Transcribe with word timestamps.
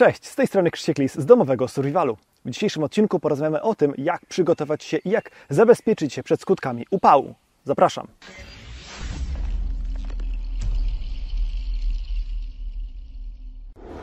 Cześć, 0.00 0.26
z 0.26 0.34
tej 0.34 0.46
strony 0.46 0.70
Krzysiek 0.70 0.98
Lis 0.98 1.14
z 1.14 1.26
domowego 1.26 1.68
survivalu. 1.68 2.16
W 2.44 2.50
dzisiejszym 2.50 2.82
odcinku 2.82 3.20
porozmawiamy 3.20 3.62
o 3.62 3.74
tym, 3.74 3.94
jak 3.98 4.26
przygotować 4.26 4.84
się 4.84 4.96
i 4.96 5.10
jak 5.10 5.30
zabezpieczyć 5.48 6.14
się 6.14 6.22
przed 6.22 6.40
skutkami 6.40 6.86
upału. 6.90 7.34
Zapraszam. 7.64 8.06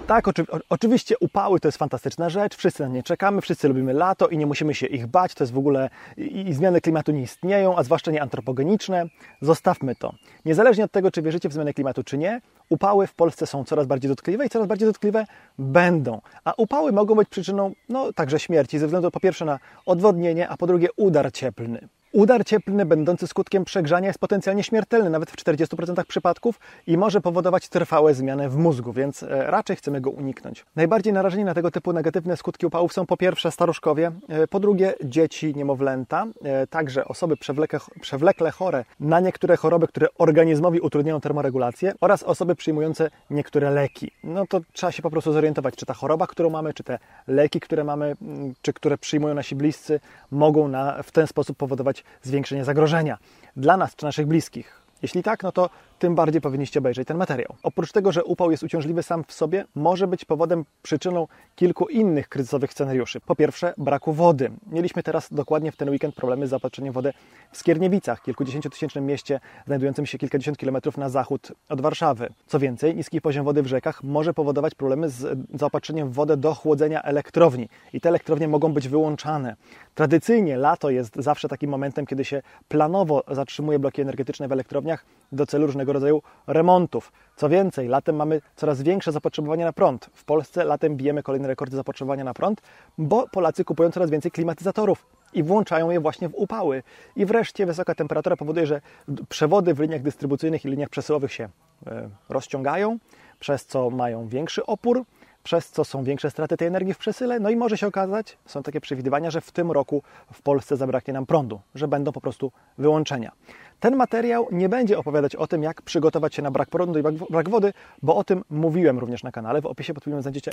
Tak, 0.08 0.28
oczy, 0.28 0.46
oczywiście 0.70 1.16
upały 1.20 1.60
to 1.60 1.68
jest 1.68 1.78
fantastyczna 1.78 2.30
rzecz, 2.30 2.56
wszyscy 2.56 2.84
na 2.84 2.90
nie 2.90 3.04
czekamy, 3.04 3.42
wszyscy 3.42 3.68
lubimy 3.68 3.94
lato 3.94 4.28
i 4.28 4.38
nie 4.38 4.46
musimy 4.46 4.74
się 4.74 4.86
ich 4.88 5.08
bać, 5.08 5.34
to 5.34 5.44
jest 5.44 5.54
w 5.54 5.58
ogóle 5.58 5.90
i, 6.18 6.50
i 6.50 6.54
zmiany 6.54 6.82
klimatu 6.82 7.12
nie 7.12 7.22
istnieją, 7.22 7.78
a 7.78 7.84
zwłaszcza 7.84 8.12
nie 8.12 8.22
antropogeniczne. 8.22 9.06
Zostawmy 9.42 9.96
to. 9.96 10.14
Niezależnie 10.46 10.84
od 10.84 10.92
tego, 10.92 11.12
czy 11.12 11.22
wierzycie 11.22 11.50
w 11.50 11.54
zmianę 11.54 11.74
klimatu, 11.74 12.04
czy 12.04 12.18
nie, 12.18 12.42
upały 12.70 13.08
w 13.08 13.14
Polsce 13.14 13.48
są 13.48 13.64
coraz 13.64 13.88
bardziej 13.88 14.10
dotkliwe 14.10 14.46
i 14.46 14.50
coraz 14.50 14.68
bardziej 14.68 14.88
dotkliwe 14.88 15.26
będą. 15.60 16.22
A 16.44 16.54
upały 16.58 16.92
mogą 16.92 17.16
być 17.16 17.30
przyczyną 17.30 17.72
no, 17.90 18.14
także 18.14 18.40
śmierci 18.40 18.80
ze 18.80 18.86
względu 18.86 19.12
po 19.12 19.20
pierwsze 19.20 19.46
na 19.46 19.60
odwodnienie, 19.86 20.50
a 20.50 20.58
po 20.58 20.68
drugie 20.68 20.88
udar 20.96 21.34
cieplny. 21.34 21.88
Udar 22.14 22.46
cieplny 22.46 22.86
będący 22.86 23.28
skutkiem 23.28 23.66
przegrzania 23.66 24.08
jest 24.08 24.20
potencjalnie 24.20 24.64
śmiertelny, 24.64 25.10
nawet 25.10 25.32
w 25.32 25.36
40% 25.36 26.06
przypadków 26.06 26.60
i 26.88 26.98
może 26.98 27.22
powodować 27.22 27.70
trwałe 27.70 28.14
zmiany 28.14 28.50
w 28.50 28.58
mózgu, 28.58 28.94
więc 28.94 29.24
e, 29.24 29.28
raczej 29.52 29.76
chcemy 29.76 30.02
go 30.02 30.10
uniknąć. 30.10 30.66
Najbardziej 30.76 31.14
narażeni 31.14 31.44
na 31.44 31.54
tego 31.54 31.72
typu 31.72 31.94
negatywne 31.94 32.38
skutki 32.38 32.66
upałów 32.66 32.94
są 32.94 33.06
po 33.06 33.18
pierwsze 33.18 33.52
staruszkowie, 33.52 34.12
e, 34.30 34.48
po 34.48 34.60
drugie 34.60 34.94
dzieci, 35.04 35.56
niemowlęta, 35.56 36.26
e, 36.44 36.68
także 36.68 37.06
osoby 37.06 37.38
przewlekle, 37.38 37.80
przewlekle 38.02 38.52
chore 38.52 38.86
na 39.00 39.20
niektóre 39.20 39.58
choroby, 39.58 39.88
które 39.88 40.08
organizmowi 40.18 40.80
utrudniają 40.80 41.22
termoregulację 41.22 41.94
oraz 42.02 42.24
osoby 42.24 42.56
przyjmujące 42.56 43.10
niektóre 43.30 43.72
leki. 43.72 44.12
No 44.24 44.48
to 44.48 44.62
trzeba 44.74 44.92
się 44.92 45.02
po 45.02 45.10
prostu 45.10 45.34
zorientować, 45.34 45.76
czy 45.76 45.86
ta 45.86 45.94
choroba, 45.94 46.28
którą 46.28 46.50
mamy, 46.50 46.74
czy 46.74 46.84
te 46.84 47.00
leki, 47.28 47.60
które 47.60 47.84
mamy, 47.84 48.16
czy 48.62 48.74
które 48.74 48.98
przyjmują 48.98 49.36
nasi 49.36 49.56
bliscy, 49.56 50.00
mogą 50.32 50.68
na, 50.68 51.04
w 51.04 51.12
ten 51.12 51.28
sposób 51.28 51.58
powodować 51.58 51.97
zwiększenie 52.22 52.66
zagrożenia 52.66 53.18
dla 53.56 53.78
nas 53.78 53.96
czy 53.96 54.06
naszych 54.06 54.28
bliskich. 54.28 54.82
Jeśli 55.02 55.24
tak, 55.24 55.44
no 55.44 55.52
to 55.52 55.70
tym 56.00 56.16
bardziej 56.16 56.42
powinniście 56.42 56.80
obejrzeć 56.80 57.08
ten 57.08 57.18
materiał. 57.18 57.56
Oprócz 57.64 57.92
tego, 57.92 58.12
że 58.12 58.24
upał 58.24 58.52
jest 58.52 58.64
uciążliwy 58.64 59.04
sam 59.04 59.24
w 59.28 59.34
sobie, 59.34 59.66
może 59.76 60.08
być 60.08 60.26
powodem, 60.26 60.66
przyczyną 60.82 61.28
kilku 61.56 61.88
innych 61.88 62.30
kryzysowych 62.30 62.72
scenariuszy. 62.74 63.20
Po 63.20 63.36
pierwsze, 63.36 63.74
braku 63.78 64.14
wody. 64.14 64.52
Mieliśmy 64.72 65.04
teraz 65.04 65.28
dokładnie 65.34 65.72
w 65.72 65.76
ten 65.76 65.90
weekend 65.90 66.16
problemy 66.16 66.48
z 66.48 66.50
zaopatrzeniem 66.50 66.94
wody 66.94 67.14
w 67.52 67.58
Skierniewicach, 67.58 68.22
kilkudziesięciotysięcznym 68.22 69.06
mieście 69.06 69.40
znajdującym 69.66 70.06
się 70.06 70.18
kilkadziesiąt 70.18 70.58
kilometrów 70.58 70.98
na 70.98 71.10
zachód 71.10 71.52
od 71.70 71.82
Warszawy. 71.82 72.30
Co 72.48 72.60
więcej, 72.60 72.96
niski 72.96 73.22
poziom 73.22 73.46
wody 73.46 73.64
w 73.64 73.68
rzekach 73.68 74.04
może 74.04 74.34
powodować 74.34 74.76
problemy 74.76 75.10
z 75.10 75.40
zaopatrzeniem 75.54 76.10
w 76.10 76.14
wodę 76.14 76.38
do 76.38 76.54
chłodzenia 76.54 77.02
elektrowni 77.02 77.70
i 77.94 78.02
te 78.02 78.10
elektrownie 78.10 78.48
mogą 78.48 78.74
być 78.74 78.88
wyłączane. 78.88 79.56
Tradycyjnie 79.96 80.58
lato 80.58 80.90
jest 80.90 81.16
zawsze 81.16 81.48
takim 81.48 81.70
momentem, 81.70 82.06
kiedy 82.06 82.26
się 82.26 82.42
planowo 82.68 83.24
zatrzymuje 83.32 83.80
bloki 83.80 84.02
energetyczne 84.02 84.48
w 84.48 84.52
elektrowniach 84.52 85.06
do 85.32 85.46
celu 85.46 85.66
różnego 85.66 85.87
rodzaju 85.94 86.22
remontów. 86.48 87.12
Co 87.36 87.50
więcej, 87.50 87.88
latem 87.88 88.16
mamy 88.16 88.42
coraz 88.56 88.82
większe 88.82 89.12
zapotrzebowanie 89.12 89.66
na 89.66 89.74
prąd. 89.74 90.10
W 90.14 90.26
Polsce 90.26 90.64
latem 90.64 90.96
bijemy 90.96 91.24
kolejne 91.24 91.48
rekordy 91.48 91.76
zapotrzebowania 91.76 92.24
na 92.24 92.34
prąd, 92.34 92.62
bo 92.98 93.28
Polacy 93.28 93.66
kupują 93.66 93.92
coraz 93.92 94.10
więcej 94.10 94.32
klimatyzatorów 94.32 95.06
i 95.34 95.44
włączają 95.44 95.90
je 95.90 96.00
właśnie 96.00 96.30
w 96.30 96.36
upały. 96.36 96.84
I 97.16 97.26
wreszcie 97.26 97.66
wysoka 97.66 97.96
temperatura 97.96 98.38
powoduje, 98.38 98.66
że 98.66 98.82
przewody 99.30 99.74
w 99.74 99.80
liniach 99.80 100.02
dystrybucyjnych 100.02 100.66
i 100.66 100.70
liniach 100.70 100.90
przesyłowych 100.90 101.34
się 101.34 101.50
e, 101.88 102.10
rozciągają, 102.30 102.98
przez 103.40 103.66
co 103.66 103.90
mają 103.90 104.28
większy 104.28 104.66
opór, 104.66 105.04
przez 105.48 105.70
co 105.70 105.86
są 105.86 106.04
większe 106.04 106.32
straty 106.32 106.58
tej 106.58 106.68
energii 106.68 106.94
w 106.94 106.98
przesyle. 106.98 107.40
No 107.40 107.50
i 107.50 107.56
może 107.56 107.78
się 107.78 107.88
okazać, 107.88 108.38
są 108.46 108.64
takie 108.64 108.82
przewidywania, 108.82 109.32
że 109.32 109.42
w 109.42 109.52
tym 109.52 109.72
roku 109.72 110.04
w 110.34 110.42
Polsce 110.42 110.78
zabraknie 110.78 111.14
nam 111.14 111.26
prądu, 111.26 111.60
że 111.76 111.88
będą 111.88 112.12
po 112.12 112.22
prostu 112.22 112.52
wyłączenia. 112.78 113.32
Ten 113.80 113.96
materiał 113.96 114.48
nie 114.52 114.70
będzie 114.70 114.98
opowiadać 114.98 115.36
o 115.36 115.48
tym, 115.48 115.64
jak 115.64 115.82
przygotować 115.82 116.36
się 116.36 116.42
na 116.42 116.52
brak 116.52 116.70
prądu 116.70 117.00
i 117.00 117.04
brak 117.30 117.50
wody, 117.50 117.74
bo 118.02 118.16
o 118.16 118.24
tym 118.24 118.44
mówiłem 118.50 119.00
również 119.00 119.24
na 119.24 119.32
kanale. 119.32 119.62
W 119.62 119.66
opisie 119.66 119.94
pod 119.94 120.04
filmem 120.04 120.22
znajdziecie 120.22 120.52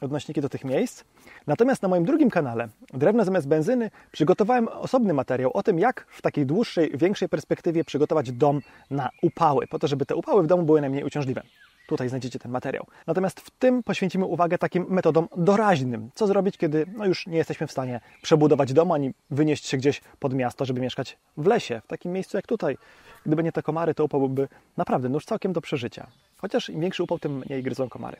odnośniki 0.00 0.40
do 0.40 0.48
tych 0.48 0.64
miejsc. 0.64 1.04
Natomiast 1.46 1.82
na 1.82 1.88
moim 1.88 2.04
drugim 2.04 2.30
kanale, 2.30 2.68
Drewno 2.92 3.24
zamiast 3.24 3.48
benzyny, 3.48 3.90
przygotowałem 4.12 4.68
osobny 4.68 5.14
materiał 5.14 5.50
o 5.54 5.62
tym, 5.62 5.78
jak 5.78 6.06
w 6.10 6.22
takiej 6.22 6.46
dłuższej, 6.46 6.90
większej 6.94 7.28
perspektywie 7.28 7.84
przygotować 7.84 8.32
dom 8.32 8.60
na 8.90 9.10
upały, 9.22 9.66
po 9.66 9.78
to, 9.78 9.88
żeby 9.88 10.06
te 10.06 10.16
upały 10.16 10.42
w 10.42 10.46
domu 10.46 10.62
były 10.62 10.80
najmniej 10.80 11.04
uciążliwe. 11.04 11.42
Tutaj 11.90 12.08
znajdziecie 12.08 12.38
ten 12.38 12.52
materiał. 12.52 12.86
Natomiast 13.06 13.40
w 13.40 13.50
tym 13.50 13.82
poświęcimy 13.82 14.24
uwagę 14.24 14.58
takim 14.58 14.86
metodom 14.88 15.28
doraźnym. 15.36 16.10
Co 16.14 16.26
zrobić, 16.26 16.56
kiedy 16.56 16.86
no 16.96 17.06
już 17.06 17.26
nie 17.26 17.36
jesteśmy 17.36 17.66
w 17.66 17.72
stanie 17.72 18.00
przebudować 18.22 18.72
domu, 18.72 18.94
ani 18.94 19.14
wynieść 19.30 19.66
się 19.66 19.76
gdzieś 19.76 20.00
pod 20.18 20.34
miasto, 20.34 20.64
żeby 20.64 20.80
mieszkać 20.80 21.18
w 21.36 21.46
lesie, 21.46 21.80
w 21.84 21.86
takim 21.86 22.12
miejscu 22.12 22.36
jak 22.36 22.46
tutaj. 22.46 22.78
Gdyby 23.26 23.42
nie 23.42 23.52
te 23.52 23.62
komary, 23.62 23.94
to 23.94 24.04
upał 24.04 24.20
byłby 24.20 24.48
naprawdę 24.76 25.08
nóż 25.08 25.24
całkiem 25.24 25.52
do 25.52 25.60
przeżycia. 25.60 26.06
Chociaż 26.36 26.68
im 26.68 26.80
większy 26.80 27.02
upał, 27.02 27.18
tym 27.18 27.38
mniej 27.38 27.62
gryzą 27.62 27.88
komary. 27.88 28.16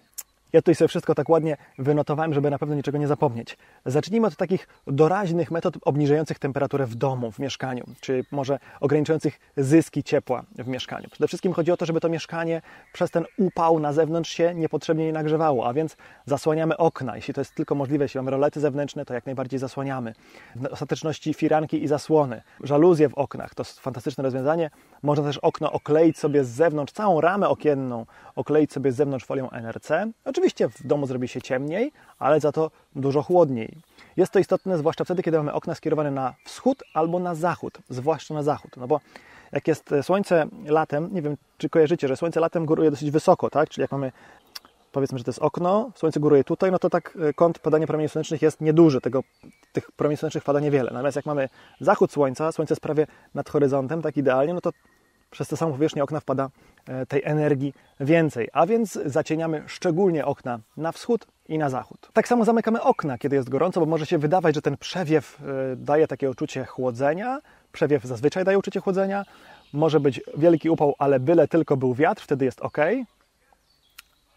Ja 0.52 0.60
tutaj 0.60 0.74
sobie 0.74 0.88
wszystko 0.88 1.14
tak 1.14 1.28
ładnie 1.28 1.56
wynotowałem, 1.78 2.34
żeby 2.34 2.50
na 2.50 2.58
pewno 2.58 2.74
niczego 2.74 2.98
nie 2.98 3.06
zapomnieć. 3.06 3.56
Zacznijmy 3.86 4.26
od 4.26 4.36
takich 4.36 4.68
doraźnych 4.86 5.50
metod 5.50 5.74
obniżających 5.82 6.38
temperaturę 6.38 6.86
w 6.86 6.94
domu, 6.94 7.32
w 7.32 7.38
mieszkaniu, 7.38 7.84
czy 8.00 8.24
może 8.30 8.58
ograniczających 8.80 9.40
zyski 9.56 10.02
ciepła 10.02 10.44
w 10.58 10.66
mieszkaniu. 10.66 11.08
Przede 11.10 11.28
wszystkim 11.28 11.52
chodzi 11.52 11.72
o 11.72 11.76
to, 11.76 11.86
żeby 11.86 12.00
to 12.00 12.08
mieszkanie 12.08 12.62
przez 12.92 13.10
ten 13.10 13.24
upał 13.38 13.78
na 13.78 13.92
zewnątrz 13.92 14.30
się 14.30 14.54
niepotrzebnie 14.54 15.06
nie 15.06 15.12
nagrzewało, 15.12 15.66
a 15.66 15.72
więc 15.72 15.96
zasłaniamy 16.26 16.76
okna. 16.76 17.16
Jeśli 17.16 17.34
to 17.34 17.40
jest 17.40 17.54
tylko 17.54 17.74
możliwe, 17.74 18.04
jeśli 18.04 18.18
mamy 18.18 18.30
rolety 18.30 18.60
zewnętrzne, 18.60 19.04
to 19.04 19.14
jak 19.14 19.26
najbardziej 19.26 19.60
zasłaniamy. 19.60 20.14
W 20.56 20.66
ostateczności 20.66 21.34
firanki 21.34 21.82
i 21.84 21.88
zasłony. 21.88 22.42
Żaluzje 22.64 23.08
w 23.08 23.14
oknach 23.14 23.54
to 23.54 23.64
fantastyczne 23.64 24.24
rozwiązanie. 24.24 24.70
Można 25.02 25.24
też 25.24 25.38
okno 25.38 25.72
okleić 25.72 26.18
sobie 26.18 26.44
z 26.44 26.48
zewnątrz, 26.48 26.92
całą 26.92 27.20
ramę 27.20 27.48
okienną 27.48 28.06
okleić 28.36 28.72
sobie 28.72 28.92
z 28.92 28.96
zewnątrz 28.96 29.24
folią 29.24 29.50
NRC. 29.50 29.90
Oczywiście 30.24 30.68
w 30.68 30.86
domu 30.86 31.06
zrobi 31.06 31.28
się 31.28 31.42
ciemniej, 31.42 31.92
ale 32.18 32.40
za 32.40 32.52
to 32.52 32.70
dużo 32.96 33.22
chłodniej. 33.22 33.76
Jest 34.16 34.32
to 34.32 34.38
istotne 34.38 34.78
zwłaszcza 34.78 35.04
wtedy, 35.04 35.22
kiedy 35.22 35.36
mamy 35.36 35.52
okna 35.52 35.74
skierowane 35.74 36.10
na 36.10 36.34
wschód 36.44 36.82
albo 36.94 37.18
na 37.18 37.34
zachód, 37.34 37.78
zwłaszcza 37.88 38.34
na 38.34 38.42
zachód. 38.42 38.76
No 38.76 38.86
bo 38.86 39.00
jak 39.52 39.68
jest 39.68 39.90
słońce 40.02 40.46
latem, 40.66 41.08
nie 41.12 41.22
wiem 41.22 41.36
czy 41.58 41.68
kojarzycie, 41.68 42.08
że 42.08 42.16
słońce 42.16 42.40
latem 42.40 42.66
góruje 42.66 42.90
dosyć 42.90 43.10
wysoko, 43.10 43.50
tak? 43.50 43.68
Czyli 43.68 43.82
jak 43.82 43.92
mamy 43.92 44.12
powiedzmy, 44.92 45.18
że 45.18 45.24
to 45.24 45.30
jest 45.30 45.42
okno, 45.42 45.92
słońce 45.94 46.20
góruje 46.20 46.44
tutaj, 46.44 46.70
no 46.72 46.78
to 46.78 46.90
tak 46.90 47.18
e, 47.20 47.32
kąt 47.32 47.58
padania 47.58 47.86
promieni 47.86 48.08
słonecznych 48.08 48.42
jest 48.42 48.60
nieduży, 48.60 49.00
tego, 49.00 49.22
tych 49.72 49.92
promieni 49.92 50.16
słonecznych 50.16 50.44
pada 50.44 50.60
niewiele. 50.60 50.90
Natomiast 50.92 51.16
jak 51.16 51.26
mamy 51.26 51.48
zachód 51.80 52.12
słońca, 52.12 52.52
słońce 52.52 52.72
jest 52.72 52.82
prawie 52.82 53.06
nad 53.34 53.50
horyzontem, 53.50 54.02
tak 54.02 54.16
idealnie, 54.16 54.54
no 54.54 54.60
to 54.60 54.70
przez 55.30 55.48
tę 55.48 55.56
samą 55.56 55.72
powierzchnię 55.72 56.02
okna 56.02 56.20
wpada 56.20 56.50
e, 56.88 57.06
tej 57.06 57.22
energii 57.24 57.74
więcej, 58.00 58.48
a 58.52 58.66
więc 58.66 58.98
zacieniamy 59.06 59.62
szczególnie 59.66 60.26
okna 60.26 60.58
na 60.76 60.92
wschód 60.92 61.26
i 61.48 61.58
na 61.58 61.70
zachód. 61.70 62.08
Tak 62.12 62.28
samo 62.28 62.44
zamykamy 62.44 62.82
okna, 62.82 63.18
kiedy 63.18 63.36
jest 63.36 63.48
gorąco, 63.48 63.80
bo 63.80 63.86
może 63.86 64.06
się 64.06 64.18
wydawać, 64.18 64.54
że 64.54 64.62
ten 64.62 64.76
przewiew 64.76 65.40
e, 65.40 65.76
daje 65.76 66.06
takie 66.06 66.30
uczucie 66.30 66.64
chłodzenia. 66.64 67.40
Przewiew 67.72 68.04
zazwyczaj 68.04 68.44
daje 68.44 68.58
uczucie 68.58 68.80
chłodzenia. 68.80 69.24
Może 69.72 70.00
być 70.00 70.20
wielki 70.36 70.70
upał, 70.70 70.94
ale 70.98 71.20
byle 71.20 71.48
tylko 71.48 71.76
był 71.76 71.94
wiatr, 71.94 72.22
wtedy 72.22 72.44
jest 72.44 72.60
ok 72.60 72.78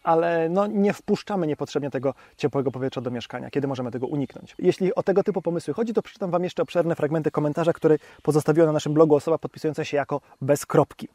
ale 0.04 0.48
no, 0.48 0.66
nie 0.66 0.92
wpuszczamy 0.92 1.46
niepotrzebnie 1.46 1.90
tego 1.90 2.14
ciepłego 2.36 2.70
powietrza 2.70 3.00
do 3.00 3.10
mieszkania. 3.10 3.50
Kiedy 3.50 3.68
możemy 3.68 3.90
tego 3.90 4.06
uniknąć? 4.06 4.54
Jeśli 4.58 4.94
o 4.94 5.02
tego 5.02 5.22
typu 5.22 5.42
pomysły 5.42 5.74
chodzi, 5.74 5.94
to 5.94 6.02
przeczytam 6.02 6.30
Wam 6.30 6.44
jeszcze 6.44 6.62
obszerne 6.62 6.94
fragmenty 6.94 7.30
komentarza, 7.30 7.72
który 7.72 7.98
pozostawiła 8.22 8.66
na 8.66 8.72
naszym 8.72 8.94
blogu 8.94 9.14
osoba 9.14 9.38
podpisująca 9.38 9.84
się 9.84 9.96
jako 9.96 10.20
bez 10.40 10.66
kropki. 10.66 11.08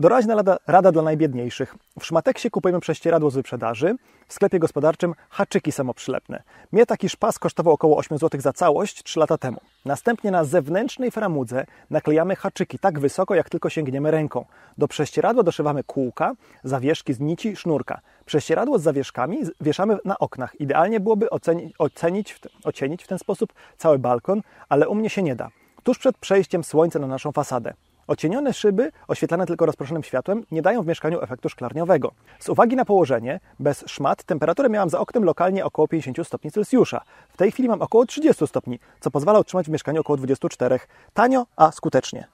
Doraźna 0.00 0.34
rada, 0.34 0.56
rada 0.66 0.92
dla 0.92 1.02
najbiedniejszych. 1.02 1.74
W 2.00 2.06
Szmateksie 2.06 2.50
kupujemy 2.50 2.80
prześcieradło 2.80 3.30
z 3.30 3.34
wyprzedaży, 3.34 3.96
w 4.28 4.32
sklepie 4.32 4.58
gospodarczym 4.58 5.14
haczyki 5.30 5.72
samoprzylepne. 5.72 6.42
Mnie 6.72 6.86
taki 6.86 7.08
szpas 7.08 7.38
kosztował 7.38 7.74
około 7.74 7.96
8 7.96 8.18
zł 8.18 8.40
za 8.40 8.52
całość 8.52 9.02
3 9.02 9.20
lata 9.20 9.38
temu. 9.38 9.60
Następnie 9.84 10.30
na 10.30 10.44
zewnętrznej 10.44 11.10
framudze 11.10 11.66
naklejamy 11.90 12.36
haczyki 12.36 12.78
tak 12.78 12.98
wysoko, 12.98 13.34
jak 13.34 13.50
tylko 13.50 13.70
sięgniemy 13.70 14.10
ręką. 14.10 14.44
Do 14.78 14.88
prześcieradła 14.88 15.42
doszywamy 15.42 15.84
kółka, 15.84 16.32
zawieszki 16.64 17.14
z 17.14 17.20
nici, 17.20 17.56
sznurka. 17.56 18.00
Prześcieradło 18.24 18.78
z 18.78 18.82
zawieszkami 18.82 19.38
wieszamy 19.60 19.98
na 20.04 20.18
oknach. 20.18 20.60
Idealnie 20.60 21.00
byłoby 21.00 21.30
ocenić, 21.30 21.74
ocenić, 21.78 22.40
ocienić 22.64 23.04
w 23.04 23.06
ten 23.06 23.18
sposób 23.18 23.52
cały 23.78 23.98
balkon, 23.98 24.42
ale 24.68 24.88
u 24.88 24.94
mnie 24.94 25.10
się 25.10 25.22
nie 25.22 25.36
da. 25.36 25.48
Tuż 25.82 25.98
przed 25.98 26.18
przejściem 26.18 26.64
słońca 26.64 26.98
na 26.98 27.06
naszą 27.06 27.32
fasadę. 27.32 27.74
Ocienione 28.10 28.52
szyby, 28.52 28.92
oświetlane 29.08 29.46
tylko 29.46 29.66
rozproszonym 29.66 30.02
światłem, 30.02 30.44
nie 30.50 30.62
dają 30.62 30.82
w 30.82 30.86
mieszkaniu 30.86 31.22
efektu 31.22 31.48
szklarniowego. 31.48 32.12
Z 32.38 32.48
uwagi 32.48 32.76
na 32.76 32.84
położenie, 32.84 33.40
bez 33.60 33.84
szmat, 33.86 34.24
temperaturę 34.24 34.68
miałam 34.68 34.90
za 34.90 35.00
oknem 35.00 35.24
lokalnie 35.24 35.64
około 35.64 35.88
50 35.88 36.26
stopni 36.26 36.50
Celsjusza. 36.50 37.00
W 37.28 37.36
tej 37.36 37.52
chwili 37.52 37.68
mam 37.68 37.82
około 37.82 38.06
30 38.06 38.46
stopni, 38.46 38.78
co 39.00 39.10
pozwala 39.10 39.40
utrzymać 39.40 39.66
w 39.66 39.70
mieszkaniu 39.70 40.00
około 40.00 40.16
24. 40.16 40.78
Tanio, 41.12 41.46
a 41.56 41.72
skutecznie. 41.72 42.26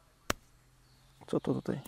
Co 1.26 1.40
to 1.40 1.54
tutaj? 1.54 1.80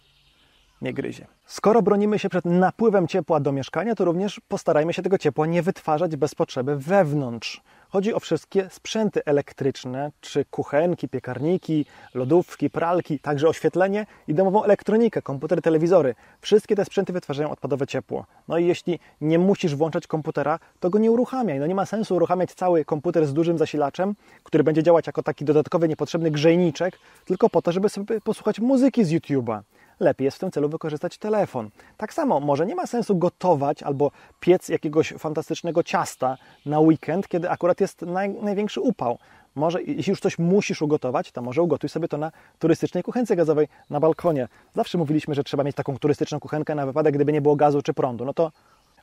nie 0.83 0.95
gryzie. 0.95 1.27
Skoro 1.47 1.83
bronimy 1.83 2.19
się 2.19 2.29
przed 2.29 2.45
napływem 2.45 3.09
ciepła 3.09 3.41
do 3.41 3.53
mieszkania, 3.53 3.95
to 3.95 4.05
również 4.05 4.41
postarajmy 4.49 4.93
się 4.93 5.03
tego 5.03 5.19
ciepła 5.19 5.47
nie 5.47 5.63
wytwarzać 5.63 6.17
bez 6.17 6.35
potrzeby 6.35 6.77
wewnątrz. 6.77 7.63
Chodzi 7.91 8.15
o 8.15 8.21
wszystkie 8.21 8.69
sprzęty 8.71 9.25
elektryczne, 9.25 10.13
czy 10.21 10.45
kuchenki, 10.45 11.09
piekarniki, 11.09 11.87
lodówki, 12.15 12.71
pralki, 12.71 13.19
także 13.19 13.49
oświetlenie 13.49 14.07
i 14.29 14.35
domową 14.35 14.65
elektronikę, 14.65 15.23
komputery, 15.23 15.63
telewizory. 15.63 16.15
Wszystkie 16.41 16.77
te 16.77 16.85
sprzęty 16.85 17.13
wytwarzają 17.13 17.51
odpadowe 17.51 17.87
ciepło. 17.87 18.27
No 18.49 18.59
i 18.59 18.67
jeśli 18.67 18.99
nie 19.21 19.39
musisz 19.39 19.75
włączać 19.75 20.07
komputera, 20.07 20.59
to 20.81 20.91
go 20.91 20.99
nie 20.99 21.11
uruchamiaj. 21.11 21.59
No 21.59 21.67
nie 21.67 21.75
ma 21.75 21.87
sensu 21.87 22.17
uruchamiać 22.17 22.55
cały 22.55 22.85
komputer 22.85 23.27
z 23.27 23.33
dużym 23.33 23.59
zasilaczem, 23.59 24.15
który 24.43 24.65
będzie 24.65 24.83
działać 24.83 25.07
jako 25.07 25.23
taki 25.23 25.45
dodatkowy, 25.45 25.89
niepotrzebny 25.89 26.31
grzejniczek, 26.31 26.99
tylko 27.25 27.51
po 27.51 27.63
to, 27.63 27.73
żeby 27.73 27.89
sobie 27.89 28.21
posłuchać 28.21 28.61
muzyki 28.61 29.05
z 29.05 29.13
YouTube'a 29.13 29.61
lepiej 30.01 30.25
jest 30.25 30.37
w 30.37 30.41
tym 30.41 30.51
celu 30.51 30.69
wykorzystać 30.69 31.19
telefon. 31.19 31.71
Tak 31.97 32.15
samo, 32.15 32.41
może 32.41 32.67
nie 32.67 32.75
ma 32.75 32.87
sensu 32.87 33.17
gotować 33.17 33.83
albo 33.83 34.11
piec 34.41 34.69
jakiegoś 34.69 35.15
fantastycznego 35.19 35.83
ciasta 35.83 36.37
na 36.67 36.81
weekend, 36.81 37.29
kiedy 37.29 37.51
akurat 37.51 37.81
jest 37.81 38.03
naj, 38.03 38.31
największy 38.31 38.81
upał. 38.81 39.19
Może, 39.55 39.83
jeśli 39.83 40.11
już 40.11 40.21
coś 40.21 40.39
musisz 40.39 40.83
ugotować, 40.83 41.33
to 41.33 41.43
może 41.43 41.63
ugotuj 41.63 41.91
sobie 41.91 42.09
to 42.09 42.19
na 42.19 42.33
turystycznej 42.59 43.03
kuchence 43.03 43.37
gazowej 43.37 43.69
na 43.91 44.01
balkonie. 44.01 44.49
Zawsze 44.75 44.99
mówiliśmy, 44.99 45.35
że 45.35 45.45
trzeba 45.45 45.65
mieć 45.65 45.77
taką 45.77 45.99
turystyczną 45.99 46.41
kuchenkę 46.41 46.75
na 46.75 46.87
wypadek, 46.87 47.15
gdyby 47.15 47.33
nie 47.33 47.41
było 47.41 47.57
gazu 47.57 47.83
czy 47.83 47.95
prądu. 47.95 48.25
No 48.25 48.35
to 48.35 48.53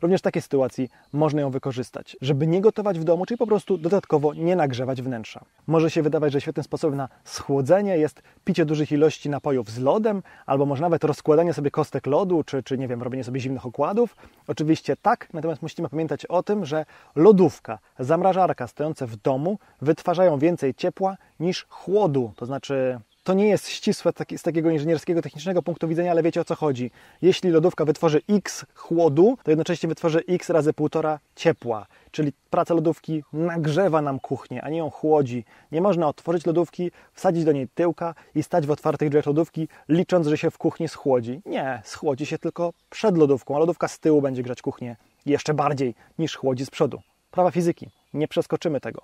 Również 0.01 0.21
w 0.21 0.23
takiej 0.23 0.41
sytuacji 0.41 0.89
można 1.13 1.41
ją 1.41 1.49
wykorzystać, 1.49 2.17
żeby 2.21 2.47
nie 2.47 2.61
gotować 2.61 2.99
w 2.99 3.03
domu, 3.03 3.25
czyli 3.25 3.37
po 3.37 3.47
prostu 3.47 3.77
dodatkowo 3.77 4.33
nie 4.33 4.55
nagrzewać 4.55 5.01
wnętrza. 5.01 5.45
Może 5.67 5.91
się 5.91 6.01
wydawać, 6.01 6.33
że 6.33 6.41
świetnym 6.41 6.63
sposobem 6.63 6.97
na 6.97 7.09
schłodzenie 7.23 7.97
jest 7.97 8.21
picie 8.45 8.65
dużych 8.65 8.91
ilości 8.91 9.29
napojów 9.29 9.69
z 9.69 9.79
lodem, 9.79 10.23
albo 10.45 10.65
może 10.65 10.81
nawet 10.81 11.03
rozkładanie 11.03 11.53
sobie 11.53 11.71
kostek 11.71 12.07
lodu, 12.07 12.43
czy, 12.43 12.63
czy 12.63 12.77
nie 12.77 12.87
wiem, 12.87 13.03
robienie 13.03 13.23
sobie 13.23 13.39
zimnych 13.39 13.65
okładów. 13.65 14.15
Oczywiście 14.47 14.95
tak, 15.01 15.33
natomiast 15.33 15.61
musimy 15.61 15.89
pamiętać 15.89 16.25
o 16.25 16.43
tym, 16.43 16.65
że 16.65 16.85
lodówka, 17.15 17.79
zamrażarka 17.99 18.67
stojące 18.67 19.07
w 19.07 19.15
domu 19.15 19.59
wytwarzają 19.81 20.39
więcej 20.39 20.73
ciepła 20.73 21.17
niż 21.39 21.65
chłodu, 21.69 22.33
to 22.35 22.45
znaczy 22.45 22.99
to 23.25 23.33
nie 23.33 23.47
jest 23.47 23.69
ścisłe 23.69 24.11
z 24.37 24.41
takiego 24.41 24.69
inżynierskiego, 24.69 25.21
technicznego 25.21 25.61
punktu 25.61 25.87
widzenia, 25.87 26.11
ale 26.11 26.23
wiecie 26.23 26.41
o 26.41 26.45
co 26.45 26.55
chodzi. 26.55 26.91
Jeśli 27.21 27.49
lodówka 27.49 27.85
wytworzy 27.85 28.21
X 28.29 28.65
chłodu, 28.75 29.37
to 29.43 29.51
jednocześnie 29.51 29.89
wytworzy 29.89 30.23
X 30.29 30.49
razy 30.49 30.73
półtora 30.73 31.19
ciepła. 31.35 31.85
Czyli 32.11 32.31
praca 32.49 32.73
lodówki 32.73 33.23
nagrzewa 33.33 34.01
nam 34.01 34.19
kuchnię, 34.19 34.61
a 34.61 34.69
nie 34.69 34.77
ją 34.77 34.89
chłodzi. 34.89 35.45
Nie 35.71 35.81
można 35.81 36.07
otworzyć 36.07 36.45
lodówki, 36.45 36.91
wsadzić 37.13 37.43
do 37.43 37.51
niej 37.51 37.67
tyłka 37.75 38.15
i 38.35 38.43
stać 38.43 38.67
w 38.67 38.71
otwartych 38.71 39.09
drzwiach 39.09 39.25
lodówki, 39.25 39.67
licząc, 39.89 40.27
że 40.27 40.37
się 40.37 40.51
w 40.51 40.57
kuchni 40.57 40.87
schłodzi. 40.87 41.41
Nie, 41.45 41.81
schłodzi 41.85 42.25
się 42.25 42.37
tylko 42.37 42.73
przed 42.89 43.17
lodówką, 43.17 43.55
a 43.55 43.59
lodówka 43.59 43.87
z 43.87 43.99
tyłu 43.99 44.21
będzie 44.21 44.43
grzać 44.43 44.61
kuchnię 44.61 44.95
jeszcze 45.25 45.53
bardziej 45.53 45.95
niż 46.19 46.35
chłodzi 46.35 46.65
z 46.65 46.69
przodu. 46.69 47.01
Prawa 47.31 47.51
fizyki. 47.51 47.89
Nie 48.13 48.27
przeskoczymy 48.27 48.81
tego. 48.81 49.01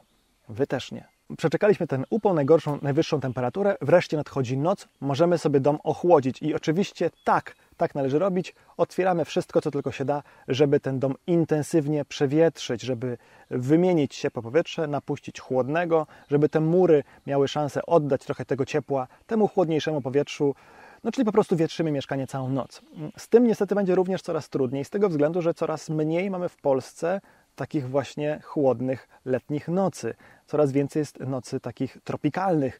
Wy 0.49 0.67
też 0.67 0.91
nie. 0.91 1.10
Przeczekaliśmy 1.37 1.87
ten 1.87 2.05
upał, 2.09 2.33
najgorszą, 2.33 2.79
najwyższą 2.81 3.19
temperaturę, 3.19 3.75
wreszcie 3.81 4.17
nadchodzi 4.17 4.57
noc, 4.57 4.87
możemy 5.01 5.37
sobie 5.37 5.59
dom 5.59 5.79
ochłodzić 5.83 6.41
i 6.41 6.55
oczywiście 6.55 7.09
tak, 7.23 7.55
tak 7.77 7.95
należy 7.95 8.19
robić. 8.19 8.55
Otwieramy 8.77 9.25
wszystko, 9.25 9.61
co 9.61 9.71
tylko 9.71 9.91
się 9.91 10.05
da, 10.05 10.23
żeby 10.47 10.79
ten 10.79 10.99
dom 10.99 11.15
intensywnie 11.27 12.05
przewietrzyć, 12.05 12.81
żeby 12.81 13.17
wymienić 13.49 14.17
ciepłe 14.17 14.43
powietrze, 14.43 14.87
napuścić 14.87 15.39
chłodnego, 15.39 16.07
żeby 16.29 16.49
te 16.49 16.59
mury 16.59 17.03
miały 17.27 17.47
szansę 17.47 17.85
oddać 17.85 18.21
trochę 18.21 18.45
tego 18.45 18.65
ciepła 18.65 19.07
temu 19.27 19.47
chłodniejszemu 19.47 20.01
powietrzu, 20.01 20.55
no 21.03 21.11
czyli 21.11 21.25
po 21.25 21.31
prostu 21.31 21.55
wietrzymy 21.55 21.91
mieszkanie 21.91 22.27
całą 22.27 22.49
noc. 22.49 22.81
Z 23.17 23.27
tym 23.27 23.47
niestety 23.47 23.75
będzie 23.75 23.95
również 23.95 24.21
coraz 24.21 24.49
trudniej, 24.49 24.85
z 24.85 24.89
tego 24.89 25.09
względu, 25.09 25.41
że 25.41 25.53
coraz 25.53 25.89
mniej 25.89 26.31
mamy 26.31 26.49
w 26.49 26.57
Polsce 26.57 27.21
takich 27.55 27.89
właśnie 27.89 28.39
chłodnych 28.43 29.07
letnich 29.25 29.67
nocy. 29.67 30.13
Coraz 30.47 30.71
więcej 30.71 30.99
jest 30.99 31.19
nocy 31.19 31.59
takich 31.59 31.97
tropikalnych, 32.03 32.79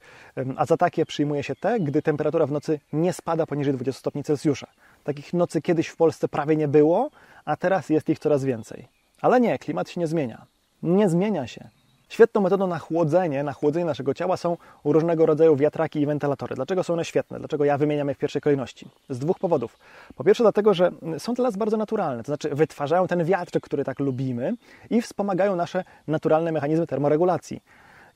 a 0.56 0.66
za 0.66 0.78
takie 0.78 1.06
przyjmuje 1.06 1.44
się 1.44 1.56
te, 1.56 1.80
gdy 1.80 2.02
temperatura 2.02 2.46
w 2.46 2.52
nocy 2.52 2.80
nie 2.94 3.14
spada 3.14 3.46
poniżej 3.46 3.74
20 3.74 4.00
stopni 4.00 4.24
Celsjusza. 4.24 4.68
Takich 5.04 5.34
nocy 5.34 5.62
kiedyś 5.62 5.88
w 5.88 5.96
Polsce 5.96 6.28
prawie 6.28 6.56
nie 6.56 6.68
było, 6.68 7.10
a 7.46 7.56
teraz 7.56 7.90
jest 7.90 8.10
ich 8.10 8.20
coraz 8.20 8.44
więcej. 8.44 8.88
Ale 9.22 9.42
nie, 9.42 9.60
klimat 9.60 9.90
się 9.90 10.00
nie 10.00 10.08
zmienia. 10.08 10.46
Nie 10.84 11.10
zmienia 11.10 11.48
się. 11.48 11.70
Świetną 12.12 12.42
metodą 12.42 12.68
na 12.68 12.80
chłodzenie, 12.80 13.44
na 13.44 13.54
chłodzenie 13.54 13.86
naszego 13.86 14.14
ciała 14.14 14.38
są 14.38 14.58
różnego 14.86 15.26
rodzaju 15.26 15.56
wiatraki 15.56 16.02
i 16.02 16.06
wentylatory. 16.06 16.56
Dlaczego 16.56 16.84
są 16.84 16.94
one 16.94 17.06
świetne? 17.06 17.40
Dlaczego 17.40 17.66
ja 17.66 17.78
wymieniam 17.78 18.08
je 18.08 18.16
w 18.16 18.18
pierwszej 18.18 18.42
kolejności? 18.42 18.88
Z 19.10 19.20
dwóch 19.20 19.40
powodów. 19.40 19.78
Po 20.16 20.24
pierwsze 20.24 20.44
dlatego, 20.44 20.74
że 20.74 20.92
są 21.18 21.34
dla 21.34 21.44
nas 21.44 21.58
bardzo 21.58 21.78
naturalne, 21.78 22.24
to 22.24 22.28
znaczy 22.28 22.50
wytwarzają 22.56 23.08
ten 23.08 23.26
wiatr, 23.26 23.60
który 23.62 23.84
tak 23.84 24.00
lubimy 24.00 24.54
i 24.90 25.02
wspomagają 25.02 25.56
nasze 25.56 25.84
naturalne 26.08 26.52
mechanizmy 26.52 26.88
termoregulacji. 26.88 27.62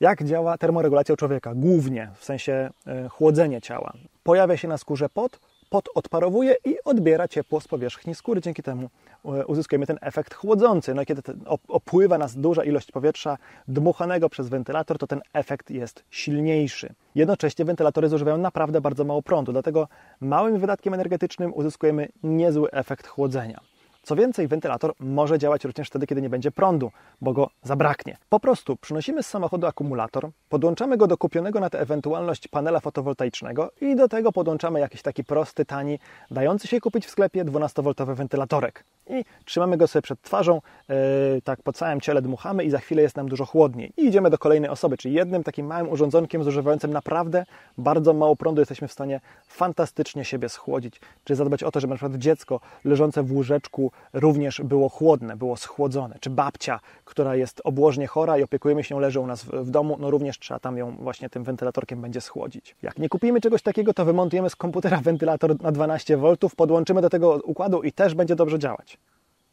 Jak 0.00 0.24
działa 0.24 0.58
termoregulacja 0.58 1.12
u 1.12 1.16
człowieka? 1.16 1.52
Głównie 1.54 2.10
w 2.14 2.24
sensie 2.24 2.70
e, 2.86 3.08
chłodzenie 3.08 3.60
ciała. 3.60 3.92
Pojawia 4.22 4.56
się 4.56 4.68
na 4.68 4.78
skórze 4.78 5.08
pot, 5.08 5.38
pot 5.76 5.88
odparowuje 5.94 6.56
i 6.64 6.76
odbiera 6.84 7.28
ciepło 7.28 7.60
z 7.60 7.68
powierzchni 7.68 8.14
skóry. 8.14 8.40
Dzięki 8.40 8.62
temu 8.62 8.88
e, 9.24 9.46
uzyskujemy 9.46 9.86
ten 9.86 9.98
efekt 10.00 10.34
chłodzący. 10.34 10.94
No, 10.94 11.04
kiedy 11.04 11.22
opływa 11.68 12.18
nas 12.18 12.36
duża 12.36 12.64
ilość 12.64 12.92
powietrza 12.92 13.38
dmuchanego 13.68 14.28
przez 14.28 14.48
wentylator, 14.48 14.98
to 14.98 15.06
ten 15.06 15.20
efekt 15.32 15.70
jest 15.70 16.04
silniejszy. 16.10 16.94
Jednocześnie 17.14 17.64
wentylatory 17.64 18.08
zużywają 18.08 18.38
naprawdę 18.38 18.80
bardzo 18.80 19.04
mało 19.04 19.22
prądu, 19.22 19.52
dlatego 19.52 19.88
małym 20.20 20.58
wydatkiem 20.58 20.94
energetycznym 20.94 21.54
uzyskujemy 21.54 22.08
niezły 22.22 22.70
efekt 22.70 23.06
chłodzenia. 23.06 23.60
Co 24.06 24.16
więcej, 24.16 24.48
wentylator 24.48 24.92
może 25.00 25.38
działać 25.38 25.64
również 25.64 25.88
wtedy, 25.88 26.06
kiedy 26.06 26.22
nie 26.22 26.30
będzie 26.30 26.50
prądu, 26.50 26.90
bo 27.20 27.32
go 27.32 27.50
zabraknie. 27.62 28.16
Po 28.28 28.40
prostu 28.40 28.76
przynosimy 28.76 29.22
z 29.22 29.26
samochodu 29.26 29.66
akumulator, 29.66 30.30
podłączamy 30.48 30.96
go 30.96 31.06
do 31.06 31.16
kupionego 31.18 31.60
na 31.60 31.70
tę 31.70 31.80
ewentualność 31.80 32.48
panela 32.48 32.80
fotowoltaicznego 32.80 33.70
i 33.80 33.96
do 33.96 34.08
tego 34.08 34.32
podłączamy 34.32 34.80
jakiś 34.80 35.02
taki 35.02 35.24
prosty, 35.24 35.64
tani, 35.64 35.98
dający 36.30 36.68
się 36.68 36.80
kupić 36.80 37.06
w 37.06 37.10
sklepie 37.10 37.44
12V 37.44 38.14
wentylatorek. 38.14 38.84
I 39.10 39.24
trzymamy 39.44 39.76
go 39.76 39.86
sobie 39.86 40.02
przed 40.02 40.22
twarzą, 40.22 40.60
yy, 40.88 40.96
tak 41.44 41.62
po 41.62 41.72
całym 41.72 42.00
ciele 42.00 42.22
dmuchamy 42.22 42.64
i 42.64 42.70
za 42.70 42.78
chwilę 42.78 43.02
jest 43.02 43.16
nam 43.16 43.28
dużo 43.28 43.44
chłodniej. 43.46 43.92
I 43.96 44.06
idziemy 44.06 44.30
do 44.30 44.38
kolejnej 44.38 44.70
osoby, 44.70 44.96
czyli 44.96 45.14
jednym 45.14 45.44
takim 45.44 45.66
małym 45.66 45.88
urządzonkiem 45.88 46.44
zużywającym 46.44 46.92
naprawdę 46.92 47.46
bardzo 47.78 48.12
mało 48.12 48.36
prądu 48.36 48.60
jesteśmy 48.60 48.88
w 48.88 48.92
stanie 48.92 49.20
fantastycznie 49.46 50.24
siebie 50.24 50.48
schłodzić. 50.48 51.00
Czy 51.24 51.34
zadbać 51.34 51.62
o 51.62 51.70
to, 51.70 51.80
żeby 51.80 51.90
na 51.90 51.96
przykład 51.96 52.18
dziecko 52.18 52.60
leżące 52.84 53.22
w 53.22 53.32
łóżeczku 53.32 53.92
również 54.12 54.60
było 54.64 54.88
chłodne, 54.88 55.36
było 55.36 55.56
schłodzone. 55.56 56.16
Czy 56.20 56.30
babcia, 56.30 56.80
która 57.04 57.36
jest 57.36 57.60
obłożnie 57.64 58.06
chora 58.06 58.38
i 58.38 58.42
opiekujemy 58.42 58.84
się 58.84 58.94
nią, 58.94 59.00
leży 59.00 59.20
u 59.20 59.26
nas 59.26 59.44
w, 59.44 59.50
w 59.50 59.70
domu, 59.70 59.96
no 60.00 60.10
również 60.10 60.38
trzeba 60.38 60.60
tam 60.60 60.78
ją 60.78 60.96
właśnie 60.96 61.30
tym 61.30 61.44
wentylatorkiem 61.44 62.00
będzie 62.00 62.20
schłodzić. 62.20 62.76
Jak 62.82 62.98
nie 62.98 63.08
kupimy 63.08 63.40
czegoś 63.40 63.62
takiego, 63.62 63.94
to 63.94 64.04
wymontujemy 64.04 64.50
z 64.50 64.56
komputera 64.56 65.00
wentylator 65.00 65.62
na 65.62 65.72
12 65.72 66.16
V, 66.16 66.36
podłączymy 66.56 67.02
do 67.02 67.10
tego 67.10 67.40
układu 67.44 67.82
i 67.82 67.92
też 67.92 68.14
będzie 68.14 68.36
dobrze 68.36 68.58
działać. 68.58 68.98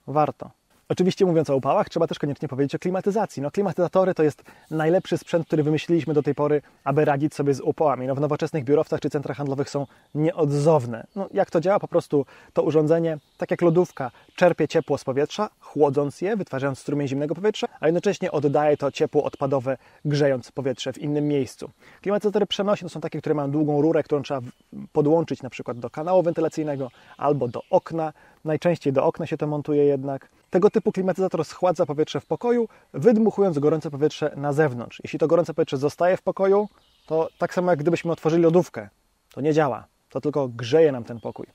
Warto. 0.08 0.52
Oczywiście 0.94 1.26
mówiąc 1.26 1.50
o 1.50 1.56
upałach, 1.56 1.90
trzeba 1.90 2.08
też 2.08 2.20
koniecznie 2.20 2.48
powiedzieć 2.48 2.76
o 2.76 2.80
klimatyzacji. 2.80 3.42
No, 3.42 3.52
klimatyzatory 3.52 4.14
to 4.14 4.24
jest 4.24 4.44
najlepszy 4.72 5.18
sprzęt, 5.18 5.48
który 5.48 5.64
wymyśliliśmy 5.64 6.14
do 6.14 6.24
tej 6.24 6.36
pory, 6.36 6.62
aby 6.84 7.06
radzić 7.06 7.36
sobie 7.36 7.54
z 7.54 7.62
upałami. 7.62 8.08
No, 8.08 8.16
w 8.16 8.20
nowoczesnych 8.20 8.64
biurowcach 8.64 9.00
czy 9.00 9.10
centrach 9.10 9.38
handlowych 9.38 9.70
są 9.70 9.88
nieodzowne. 10.16 11.08
No, 11.16 11.28
jak 11.34 11.52
to 11.52 11.62
działa? 11.62 11.80
Po 11.80 11.88
prostu 11.88 12.26
to 12.54 12.64
urządzenie, 12.64 13.18
tak 13.38 13.52
jak 13.52 13.62
lodówka, 13.62 14.12
czerpie 14.36 14.68
ciepło 14.68 14.98
z 14.98 15.04
powietrza, 15.04 15.50
chłodząc 15.60 16.22
je, 16.22 16.38
wytwarzając 16.38 16.80
strumień 16.80 17.08
zimnego 17.08 17.36
powietrza, 17.36 17.68
a 17.80 17.88
jednocześnie 17.88 18.32
oddaje 18.32 18.78
to 18.78 18.92
ciepło 18.92 19.24
odpadowe, 19.24 19.78
grzejąc 20.06 20.52
powietrze 20.52 20.94
w 20.94 20.98
innym 20.98 21.28
miejscu. 21.28 21.70
Klimatyzatory 22.02 22.46
przenośne 22.46 22.90
są 22.90 23.02
takie, 23.02 23.20
które 23.20 23.36
mają 23.36 23.52
długą 23.52 23.82
rurę, 23.82 24.04
którą 24.04 24.22
trzeba 24.22 24.42
podłączyć 24.92 25.42
na 25.42 25.50
przykład 25.50 25.80
do 25.80 25.90
kanału 25.90 26.24
wentylacyjnego 26.24 26.92
albo 27.18 27.48
do 27.48 27.62
okna. 27.70 28.14
Najczęściej 28.46 28.94
do 28.94 29.06
okna 29.06 29.26
się 29.26 29.38
to 29.38 29.48
montuje 29.48 29.86
jednak. 29.86 30.30
Tego 30.54 30.70
typu 30.70 30.92
klimatyzator 30.92 31.46
schładza 31.46 31.86
powietrze 31.86 32.20
w 32.20 32.26
pokoju, 32.26 32.68
wydmuchując 32.94 33.60
gorące 33.60 33.92
powietrze 33.92 34.34
na 34.36 34.54
zewnątrz. 34.54 35.02
Jeśli 35.04 35.20
to 35.20 35.28
gorące 35.28 35.54
powietrze 35.54 35.78
zostaje 35.78 36.18
w 36.18 36.22
pokoju, 36.22 36.70
to 37.06 37.30
tak 37.38 37.54
samo 37.54 37.72
jak 37.72 37.80
gdybyśmy 37.80 38.12
otworzyli 38.12 38.44
lodówkę. 38.44 38.90
To 39.34 39.42
nie 39.42 39.54
działa. 39.54 39.88
To 40.10 40.22
tylko 40.22 40.48
grzeje 40.48 40.92
nam 40.92 41.04
ten 41.04 41.20
pokój. 41.20 41.46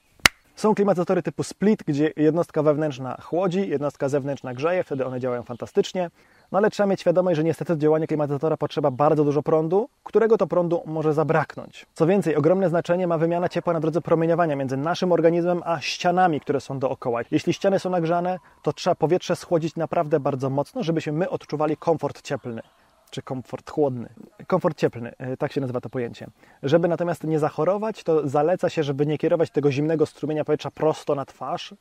Są 0.59 0.75
klimatyzatory 0.75 1.23
typu 1.23 1.43
split, 1.43 1.83
gdzie 1.83 2.11
jednostka 2.15 2.63
wewnętrzna 2.63 3.17
chłodzi, 3.21 3.69
jednostka 3.69 4.09
zewnętrzna 4.09 4.53
grzeje, 4.53 4.83
wtedy 4.83 5.05
one 5.05 5.19
działają 5.19 5.43
fantastycznie. 5.43 6.09
No 6.51 6.57
ale 6.57 6.69
trzeba 6.69 6.87
mieć 6.87 7.01
świadomość, 7.01 7.37
że 7.37 7.43
niestety 7.43 7.75
do 7.75 7.81
działania 7.81 8.07
klimatyzatora 8.07 8.57
potrzeba 8.57 8.91
bardzo 8.91 9.23
dużo 9.23 9.43
prądu, 9.43 9.89
którego 10.03 10.37
to 10.37 10.47
prądu 10.47 10.83
może 10.85 11.13
zabraknąć. 11.13 11.85
Co 11.93 12.07
więcej, 12.07 12.35
ogromne 12.35 12.69
znaczenie 12.69 13.07
ma 13.07 13.17
wymiana 13.17 13.49
ciepła 13.49 13.73
na 13.73 13.79
drodze 13.79 14.01
promieniowania 14.01 14.55
między 14.55 14.77
naszym 14.77 15.11
organizmem 15.11 15.61
a 15.65 15.81
ścianami, 15.81 16.41
które 16.41 16.61
są 16.61 16.79
dookoła. 16.79 17.21
Jeśli 17.31 17.53
ściany 17.53 17.79
są 17.79 17.89
nagrzane, 17.89 18.39
to 18.63 18.73
trzeba 18.73 18.95
powietrze 18.95 19.35
schłodzić 19.35 19.75
naprawdę 19.75 20.19
bardzo 20.19 20.49
mocno, 20.49 20.83
żebyśmy 20.83 21.13
my 21.13 21.29
odczuwali 21.29 21.77
komfort 21.77 22.21
cieplny. 22.21 22.61
Czy 23.09 23.21
komfort 23.21 23.71
chłodny. 23.71 24.09
Komfort 24.47 24.77
cieplny, 24.77 25.13
e, 25.17 25.37
tak 25.37 25.51
się 25.51 25.61
nazywa 25.61 25.81
to 25.81 25.89
pojęcie. 25.89 26.27
Żeby 26.63 26.87
natomiast 26.87 27.23
nie 27.23 27.39
zachorować, 27.39 28.03
to 28.03 28.27
zaleca 28.27 28.69
się, 28.69 28.83
żeby 28.83 29.05
nie 29.05 29.17
kierować 29.17 29.51
tego 29.51 29.71
zimnego 29.71 30.05
strumienia 30.05 30.45
powietrza 30.45 30.71
prosto 30.71 31.15
na 31.15 31.25
twarz. 31.25 31.73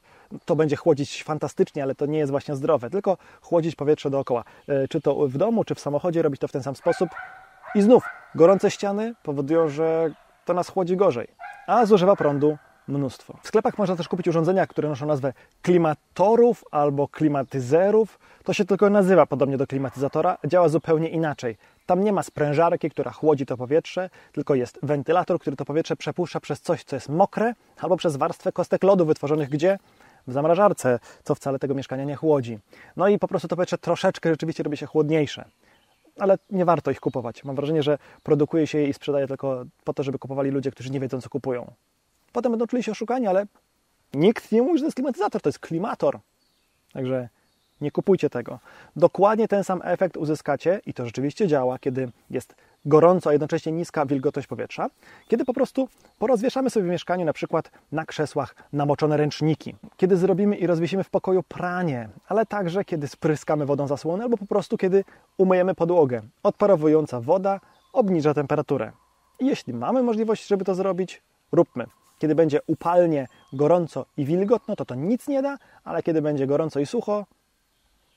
To 0.45 0.57
będzie 0.57 0.77
chłodzić 0.77 1.25
fantastycznie, 1.25 1.83
ale 1.83 1.95
to 1.95 2.07
nie 2.07 2.19
jest 2.19 2.31
właśnie 2.31 2.57
zdrowe, 2.57 2.91
tylko 2.91 3.17
chłodzić 3.41 3.77
powietrze 3.77 4.11
dookoła. 4.11 4.45
E, 4.69 4.89
czy 4.89 5.01
to 5.01 5.29
w 5.29 5.37
domu, 5.37 5.65
czy 5.65 5.75
w 5.75 5.81
samochodzie, 5.81 6.23
robić 6.23 6.41
to 6.41 6.49
w 6.49 6.53
ten 6.53 6.63
sam 6.63 6.77
sposób. 6.77 7.09
I 7.75 7.83
znów, 7.83 8.05
gorące 8.35 8.71
ściany 8.71 9.15
powodują, 9.23 9.69
że 9.69 10.15
to 10.45 10.55
nas 10.55 10.69
chłodzi 10.69 10.97
gorzej, 10.97 11.29
a 11.67 11.87
zużywa 11.87 12.17
prądu 12.17 12.59
mnóstwo. 12.89 13.39
W 13.43 13.47
sklepach 13.49 13.79
można 13.79 13.97
też 13.97 14.09
kupić 14.09 14.29
urządzenia, 14.29 14.67
które 14.67 14.89
noszą 14.89 15.07
nazwę 15.07 15.33
klimatorów 15.63 16.65
albo 16.71 17.09
klimatyzerów. 17.09 18.19
To 18.45 18.53
się 18.53 18.65
tylko 18.65 18.91
nazywa 18.91 19.27
podobnie 19.27 19.57
do 19.57 19.67
klimatyzatora, 19.67 20.39
działa 20.47 20.69
zupełnie 20.69 21.09
inaczej. 21.09 21.57
Tam 21.87 22.05
nie 22.05 22.13
ma 22.13 22.23
sprężarki, 22.23 22.91
która 22.91 23.11
chłodzi 23.11 23.47
to 23.47 23.57
powietrze, 23.57 24.11
tylko 24.33 24.55
jest 24.55 24.79
wentylator, 24.83 25.39
który 25.39 25.57
to 25.57 25.65
powietrze 25.65 25.97
przepuszcza 25.97 26.41
przez 26.41 26.61
coś, 26.61 26.85
co 26.85 26.97
jest 26.97 27.09
mokre, 27.09 27.55
albo 27.81 27.97
przez 27.97 28.17
warstwę 28.17 28.53
kostek 28.53 28.85
lodu 28.85 29.07
wytworzonych 29.07 29.49
gdzie? 29.49 29.79
W 30.27 30.33
zamrażarce, 30.33 30.99
co 31.25 31.35
wcale 31.35 31.59
tego 31.59 31.75
mieszkania 31.75 32.05
nie 32.05 32.17
chłodzi. 32.17 32.59
No 32.97 33.09
i 33.09 33.19
po 33.19 33.29
prostu 33.29 33.49
to 33.49 33.57
powietrze 33.57 33.79
troszeczkę 33.79 34.31
rzeczywiście 34.31 34.63
robi 34.63 34.77
się 34.77 34.87
chłodniejsze. 34.87 35.45
Ale 36.19 36.39
nie 36.51 36.65
warto 36.65 36.91
ich 36.91 37.01
kupować. 37.01 37.45
Mam 37.45 37.57
wrażenie, 37.57 37.83
że 37.83 37.99
produkuje 38.23 38.67
się 38.67 38.79
je 38.79 38.89
i 38.89 38.95
sprzedaje 38.95 39.27
tylko 39.27 39.65
po 39.85 39.95
to, 39.95 40.03
żeby 40.03 40.19
kupowali 40.19 40.51
ludzie, 40.51 40.71
którzy 40.71 40.91
nie 40.91 41.01
wiedzą, 41.01 41.21
co 41.21 41.29
kupują. 41.29 41.73
Potem 42.33 42.53
będą 42.53 42.67
czuli 42.67 42.83
się 42.83 42.93
oszukani, 42.93 43.27
ale 43.27 43.47
nikt 44.15 44.53
nie 44.53 44.63
mówi, 44.63 44.79
że 44.79 44.83
to 44.83 44.87
jest 44.87 44.97
klimatyzator, 44.97 45.43
to 45.43 45.49
jest 45.49 45.59
klimator. 45.59 46.19
Także 46.93 47.29
nie 47.81 47.91
kupujcie 47.91 48.31
tego. 48.31 48.59
Dokładnie 48.97 49.49
ten 49.49 49.65
sam 49.65 49.81
efekt 49.85 50.17
uzyskacie 50.17 50.81
i 50.87 50.95
to 50.95 51.05
rzeczywiście 51.05 51.47
działa, 51.47 51.79
kiedy 51.79 52.11
jest 52.31 52.55
gorąco, 52.85 53.31
a 53.31 53.33
jednocześnie 53.33 53.73
niska 53.73 54.07
wilgotność 54.07 54.49
powietrza, 54.49 54.91
kiedy 55.29 55.45
po 55.45 55.55
prostu 55.55 55.89
porozwieszamy 56.19 56.71
sobie 56.71 56.87
w 56.87 56.89
mieszkaniu 56.89 57.25
na 57.25 57.33
przykład 57.33 57.71
na 57.93 58.05
krzesłach 58.05 58.55
namoczone 58.73 59.17
ręczniki, 59.17 59.75
kiedy 59.97 60.17
zrobimy 60.17 60.57
i 60.57 60.67
rozwiesimy 60.67 61.05
w 61.05 61.11
pokoju 61.11 61.43
pranie, 61.43 62.09
ale 62.29 62.47
także 62.47 62.85
kiedy 62.85 63.09
spryskamy 63.09 63.67
wodą 63.67 63.87
zasłonę 63.87 64.25
albo 64.25 64.37
po 64.37 64.47
prostu 64.47 64.77
kiedy 64.77 65.05
umyjemy 65.37 65.75
podłogę. 65.75 66.23
Odparowująca 66.43 67.21
woda 67.21 67.61
obniża 67.93 68.35
temperaturę. 68.35 68.93
I 69.41 69.47
jeśli 69.47 69.75
mamy 69.75 70.03
możliwość, 70.03 70.47
żeby 70.47 70.65
to 70.65 70.75
zrobić, 70.75 71.23
róbmy. 71.53 71.87
Kiedy 72.19 72.35
będzie 72.35 72.61
upalnie, 72.67 73.29
gorąco 73.53 74.07
i 74.17 74.25
wilgotno, 74.25 74.77
to 74.77 74.85
to 74.85 74.95
nic 74.95 75.29
nie 75.29 75.43
da, 75.43 75.59
ale 75.85 76.03
kiedy 76.03 76.23
będzie 76.23 76.47
gorąco 76.47 76.81
i 76.81 76.87
sucho, 76.87 77.27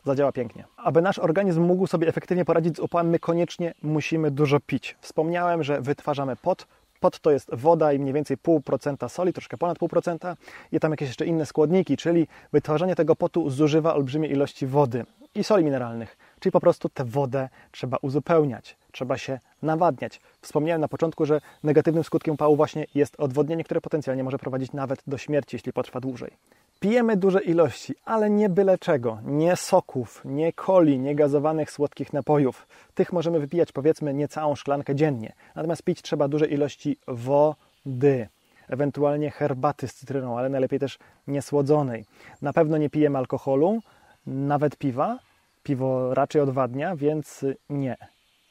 zadziała 0.06 0.32
pięknie. 0.32 0.66
Aby 0.78 1.02
nasz 1.02 1.20
organizm 1.20 1.62
mógł 1.62 1.88
sobie 1.88 2.08
efektywnie 2.08 2.46
poradzić 2.46 2.78
z 2.78 2.80
upałem, 2.80 3.10
my 3.10 3.20
koniecznie 3.20 3.74
musimy 3.82 4.32
dużo 4.32 4.60
pić. 4.60 4.98
Wspomniałem, 5.02 5.64
że 5.64 5.82
wytwarzamy 5.82 6.36
pot. 6.36 6.68
Pot 7.00 7.20
to 7.20 7.32
jest 7.32 7.56
woda 7.56 7.94
i 7.94 8.00
mniej 8.00 8.14
więcej 8.14 8.38
pół 8.38 8.62
procenta 8.62 9.10
soli, 9.10 9.34
troszkę 9.34 9.58
ponad 9.58 9.78
pół 9.78 9.90
procenta. 9.90 10.36
I 10.72 10.80
tam 10.80 10.92
jakieś 10.92 11.08
jeszcze 11.08 11.26
inne 11.26 11.46
składniki, 11.46 11.98
czyli 11.98 12.28
wytwarzanie 12.54 12.96
tego 12.96 13.16
potu 13.16 13.50
zużywa 13.50 13.96
olbrzymie 13.96 14.28
ilości 14.28 14.68
wody 14.68 15.06
i 15.36 15.44
soli 15.44 15.64
mineralnych. 15.64 16.18
Czyli 16.42 16.52
po 16.52 16.60
prostu 16.60 16.90
tę 16.90 17.06
wodę 17.06 17.50
trzeba 17.72 17.98
uzupełniać, 18.02 18.78
trzeba 18.92 19.18
się 19.18 19.40
nawadniać. 19.62 20.22
Wspomniałem 20.42 20.82
na 20.82 20.88
początku, 20.88 21.26
że 21.26 21.42
negatywnym 21.64 22.04
skutkiem 22.04 22.34
upału 22.34 22.56
właśnie 22.56 22.86
jest 22.96 23.20
odwodnienie, 23.20 23.64
które 23.64 23.82
potencjalnie 23.82 24.24
może 24.24 24.38
prowadzić 24.38 24.74
nawet 24.74 25.02
do 25.08 25.18
śmierci, 25.18 25.56
jeśli 25.56 25.74
potrwa 25.74 26.00
dłużej. 26.00 26.32
Pijemy 26.80 27.18
duże 27.18 27.42
ilości, 27.42 27.96
ale 28.06 28.30
nie 28.30 28.50
byle 28.50 28.78
czego. 28.78 29.20
Nie 29.26 29.56
soków, 29.56 30.22
nie 30.26 30.54
coli, 30.54 31.00
nie 31.00 31.16
gazowanych 31.16 31.72
słodkich 31.72 32.14
napojów. 32.14 32.68
Tych 32.94 33.14
możemy 33.14 33.40
wypijać 33.40 33.72
powiedzmy 33.72 34.14
niecałą 34.14 34.56
szklankę 34.56 34.96
dziennie. 34.96 35.34
Natomiast 35.56 35.84
pić 35.84 36.02
trzeba 36.02 36.28
duże 36.28 36.48
ilości 36.48 36.98
wody 37.08 38.28
ewentualnie 38.70 39.32
herbaty 39.32 39.88
z 39.88 39.94
cytryną, 39.94 40.38
ale 40.38 40.50
najlepiej 40.50 40.80
też 40.80 41.00
niesłodzonej. 41.28 42.06
Na 42.42 42.54
pewno 42.54 42.78
nie 42.78 42.90
pijemy 42.90 43.18
alkoholu, 43.18 43.80
nawet 44.28 44.78
piwa. 44.78 45.20
Piwo 45.64 46.14
raczej 46.14 46.42
odwadnia, 46.42 46.96
więc 46.96 47.46
nie. 47.70 47.98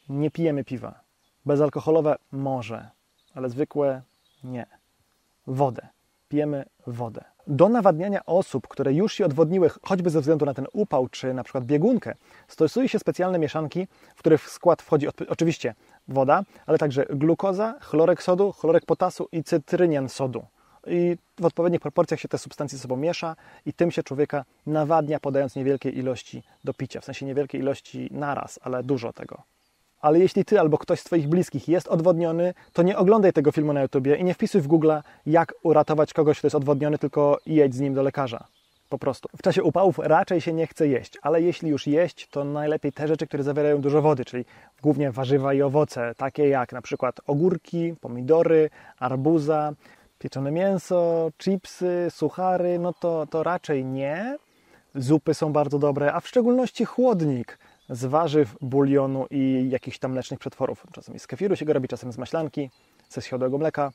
Nie 0.08 0.30
pijemy 0.30 0.64
piwa. 0.64 1.00
Bezalkoholowe 1.46 2.16
może, 2.32 2.90
ale 3.34 3.50
zwykłe 3.50 4.02
nie. 4.44 4.66
Wodę. 5.46 5.88
Pijemy 6.28 6.64
wodę. 6.86 7.24
Do 7.46 7.68
nawadniania 7.68 8.26
osób, 8.26 8.68
które 8.68 8.92
już 8.92 9.12
się 9.12 9.24
odwodniły, 9.24 9.70
choćby 9.82 10.10
ze 10.10 10.20
względu 10.20 10.46
na 10.46 10.54
ten 10.54 10.66
upał 10.72 11.08
czy 11.08 11.34
na 11.34 11.44
przykład 11.44 11.64
biegunkę, 11.64 12.14
stosuje 12.48 12.88
się 12.88 12.98
specjalne 12.98 13.38
mieszanki, 13.38 13.86
w 14.16 14.18
których 14.18 14.44
w 14.44 14.50
skład 14.50 14.82
wchodzi 14.82 15.06
oczywiście 15.28 15.74
woda, 16.08 16.42
ale 16.66 16.78
także 16.78 17.06
glukoza, 17.10 17.74
chlorek 17.80 18.22
sodu, 18.22 18.52
chlorek 18.52 18.86
potasu 18.86 19.28
i 19.32 19.44
cytrynian 19.44 20.08
sodu. 20.08 20.46
I 20.87 21.16
w 21.40 21.44
odpowiednich 21.44 21.80
proporcjach 21.80 22.20
się 22.20 22.28
te 22.28 22.38
substancje 22.38 22.78
ze 22.78 22.82
sobą 22.82 22.96
miesza 22.96 23.37
i 23.66 23.72
tym 23.72 23.90
się 23.90 24.02
człowieka 24.02 24.44
nawadnia, 24.66 25.20
podając 25.20 25.56
niewielkie 25.56 25.90
ilości 25.90 26.42
do 26.64 26.75
picia. 26.75 27.00
W 27.00 27.04
sensie 27.04 27.26
niewielkie 27.26 27.58
ilości 27.58 28.08
naraz, 28.10 28.58
ale 28.62 28.82
dużo 28.82 29.12
tego. 29.12 29.42
Ale 30.00 30.18
jeśli 30.18 30.44
ty 30.44 30.60
albo 30.60 30.78
ktoś 30.78 31.00
z 31.00 31.04
Twoich 31.04 31.28
bliskich 31.28 31.68
jest 31.68 31.88
odwodniony, 31.88 32.54
to 32.72 32.82
nie 32.82 32.99
oglądaj 32.99 33.32
tego 33.32 33.52
filmu 33.52 33.72
na 33.72 33.82
YouTubie 33.82 34.16
i 34.16 34.25
nie 34.25 34.34
wpisuj 34.34 34.60
w 34.60 34.66
Google, 34.66 34.92
jak 35.26 35.54
uratować 35.62 36.12
kogoś, 36.12 36.38
kto 36.38 36.46
jest 36.46 36.54
odwodniony, 36.54 36.99
tylko 36.99 37.38
jedź 37.46 37.75
z 37.75 37.80
nim 37.80 37.94
do 37.94 38.02
lekarza. 38.02 38.44
Po 38.88 38.99
prostu. 38.99 39.28
W 39.37 39.42
czasie 39.42 39.62
upałów 39.62 39.99
raczej 39.99 40.40
się 40.40 40.52
nie 40.52 40.66
chce 40.66 40.88
jeść, 40.88 41.18
ale 41.22 41.42
jeśli 41.42 41.70
już 41.70 41.87
jeść, 41.87 42.28
to 42.30 42.44
najlepiej 42.44 42.92
te 42.92 43.08
rzeczy, 43.08 43.26
które 43.26 43.42
zawierają 43.42 43.80
dużo 43.80 44.02
wody, 44.02 44.25
czyli 44.25 44.44
głównie 44.82 45.12
warzywa 45.12 45.54
i 45.54 45.62
owoce, 45.62 46.14
takie 46.16 46.49
jak 46.49 46.72
na 46.72 46.82
przykład 46.82 47.20
ogórki, 47.26 47.94
pomidory, 48.00 48.70
arbuza, 48.99 49.72
pieczone 50.20 50.50
mięso, 50.50 51.30
chipsy, 51.38 52.06
suchary, 52.10 52.78
no 52.78 52.92
to, 52.92 53.26
to 53.26 53.42
raczej 53.42 53.84
nie. 53.84 54.38
Zupy 54.94 55.34
są 55.34 55.52
bardzo 55.52 55.78
dobre, 55.78 56.12
a 56.14 56.20
w 56.20 56.28
szczególności 56.28 56.84
chłodnik 56.84 57.58
z 57.88 58.04
warzyw, 58.04 58.56
bulionu 58.60 59.26
i 59.30 59.68
jakichś 59.70 59.98
tam 59.98 60.12
mlecznych 60.12 60.40
przetworów. 60.40 60.86
Czasem 60.92 61.18
z 61.18 61.26
kefiru 61.26 61.56
się 61.56 61.64
go 61.64 61.72
robi, 61.72 61.88
czasem 61.88 62.12
z 62.12 62.18
maślanki, 62.18 62.70
ze 63.08 63.20
schiodołego 63.20 63.58
mleka. 63.58 63.92